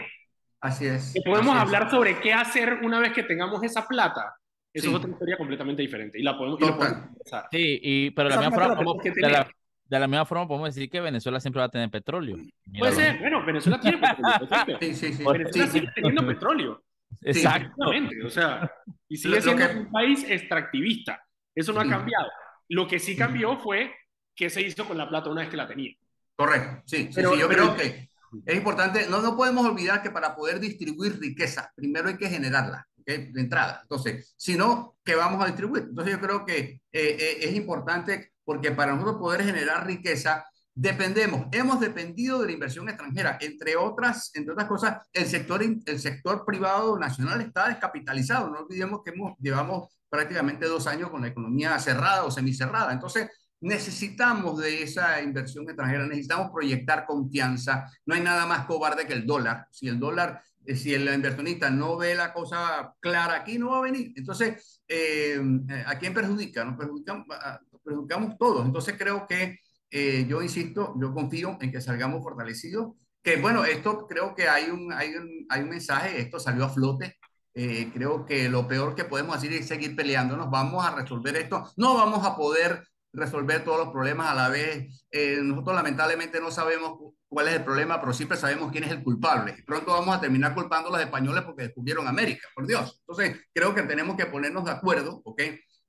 [0.61, 1.17] Así es.
[1.17, 4.37] Y podemos hablar sobre qué hacer una vez que tengamos esa plata.
[4.77, 6.19] Eso es otra historia completamente diferente.
[6.19, 6.65] Y la podemos, y
[7.51, 9.49] Sí, y, pero de la, misma forma, de, la,
[9.85, 12.37] de la, misma forma podemos decir que Venezuela siempre va a tener petróleo.
[12.79, 14.79] Puede ser, bueno, Venezuela tiene petróleo.
[14.81, 15.25] sí, sí, sí.
[15.25, 16.85] Venezuela sigue teniendo petróleo.
[17.23, 18.23] Exactamente.
[18.23, 18.71] O sea,
[19.09, 21.23] y sigue siendo un país extractivista.
[21.55, 22.29] Eso no ha cambiado.
[22.69, 23.95] Lo que sí cambió fue
[24.35, 25.95] qué se hizo con la plata una vez que la tenía.
[26.35, 28.11] Correcto, sí, sí, yo creo que
[28.45, 32.87] es importante, no, no podemos olvidar que para poder distribuir riqueza, primero hay que generarla,
[33.07, 33.81] de entrada.
[33.83, 35.85] Entonces, si no, ¿qué vamos a distribuir?
[35.89, 40.45] Entonces yo creo que eh, eh, es importante porque para nosotros poder generar riqueza,
[40.75, 46.01] dependemos, hemos dependido de la inversión extranjera, entre otras, entre otras cosas, el sector, el
[46.01, 51.29] sector privado nacional está descapitalizado, no olvidemos que hemos, llevamos prácticamente dos años con la
[51.29, 52.93] economía cerrada o semicerrada.
[52.93, 53.29] Entonces,
[53.61, 57.91] necesitamos de esa inversión extranjera, necesitamos proyectar confianza.
[58.05, 59.67] No hay nada más cobarde que el dólar.
[59.71, 60.43] Si el dólar,
[60.75, 64.13] si el inversionista no ve la cosa clara aquí, no va a venir.
[64.17, 65.41] Entonces, eh,
[65.87, 66.65] ¿a quién perjudica?
[66.65, 67.27] Nos perjudicamos,
[67.85, 68.67] perjudicamos todos.
[68.67, 69.59] Entonces, creo que
[70.29, 72.95] yo insisto, yo confío en que salgamos fortalecidos.
[73.23, 76.69] Que bueno, esto creo que hay un, hay un, hay un mensaje, esto salió a
[76.69, 77.17] flote
[77.59, 80.51] eh, creo que lo peor que podemos hacer es seguir peleándonos.
[80.51, 81.73] Vamos a resolver esto.
[81.77, 82.87] No vamos a poder
[83.17, 85.07] resolver todos los problemas a la vez.
[85.11, 86.99] Eh, nosotros lamentablemente no sabemos
[87.29, 89.57] cuál es el problema, pero siempre sabemos quién es el culpable.
[89.67, 93.01] Pronto vamos a terminar culpando a los españoles porque descubrieron América, por Dios.
[93.01, 95.43] Entonces, creo que tenemos que ponernos de acuerdo, ¿ok?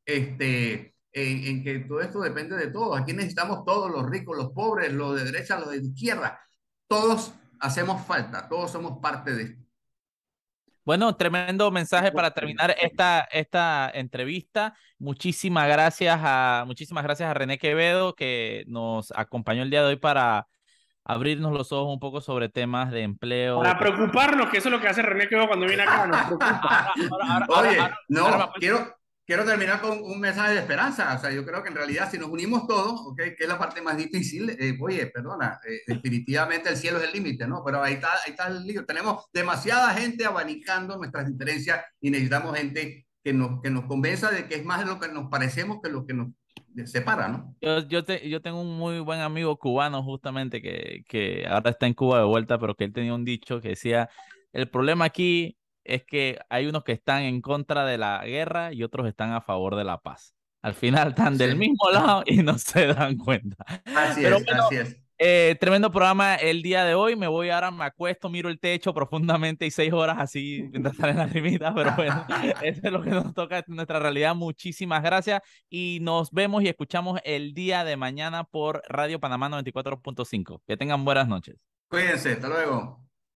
[0.06, 3.00] Este, en, en que todo esto depende de todos.
[3.00, 6.40] Aquí necesitamos todos, los ricos, los pobres, los de derecha, los de izquierda.
[6.88, 9.67] Todos hacemos falta, todos somos parte de esto.
[10.88, 14.74] Bueno, tremendo mensaje para terminar esta, esta entrevista.
[15.00, 19.96] Muchísimas gracias a muchísimas gracias a René Quevedo que nos acompañó el día de hoy
[19.98, 20.48] para
[21.04, 23.62] abrirnos los ojos un poco sobre temas de empleo.
[23.62, 26.10] Para preocuparnos, que eso es lo que hace René Quevedo cuando viene acá.
[27.50, 28.96] Oye, no, quiero,
[29.28, 31.14] quiero terminar con un mensaje de esperanza.
[31.14, 33.60] O sea, yo creo que en realidad si nos unimos todos, okay, que es la
[33.60, 37.62] parte más difícil, eh, oye, perdona, eh, definitivamente el cielo es el límite, ¿no?
[37.64, 38.86] Pero ahí está, ahí está el lío.
[38.86, 44.48] Tenemos demasiada gente abanicando nuestras diferencias y necesitamos gente que nos, que nos convenza de
[44.48, 46.30] que es más lo que nos parecemos que lo que nos
[46.86, 47.54] separa, ¿no?
[47.60, 51.86] Yo, yo, te, yo tengo un muy buen amigo cubano justamente que, que ahora está
[51.86, 54.10] en Cuba de vuelta, pero que él tenía un dicho que decía,
[54.54, 55.57] el problema aquí
[55.88, 59.42] es que hay unos que están en contra de la guerra y otros están a
[59.42, 60.36] favor de la paz.
[60.62, 63.64] Al final están del mismo lado y no se dan cuenta.
[63.86, 64.98] Así es, así es.
[65.20, 67.16] Eh, tremendo programa el día de hoy.
[67.16, 71.18] Me voy ahora, me acuesto, miro el techo profundamente y seis horas así mientras salen
[71.18, 71.74] las limitas.
[71.76, 72.26] Pero bueno,
[72.62, 74.36] eso es lo que nos toca nuestra realidad.
[74.36, 80.62] Muchísimas gracias y nos vemos y escuchamos el día de mañana por Radio Panamá 94.5.
[80.68, 81.56] Que tengan buenas noches.
[81.90, 83.07] Cuídense, hasta luego.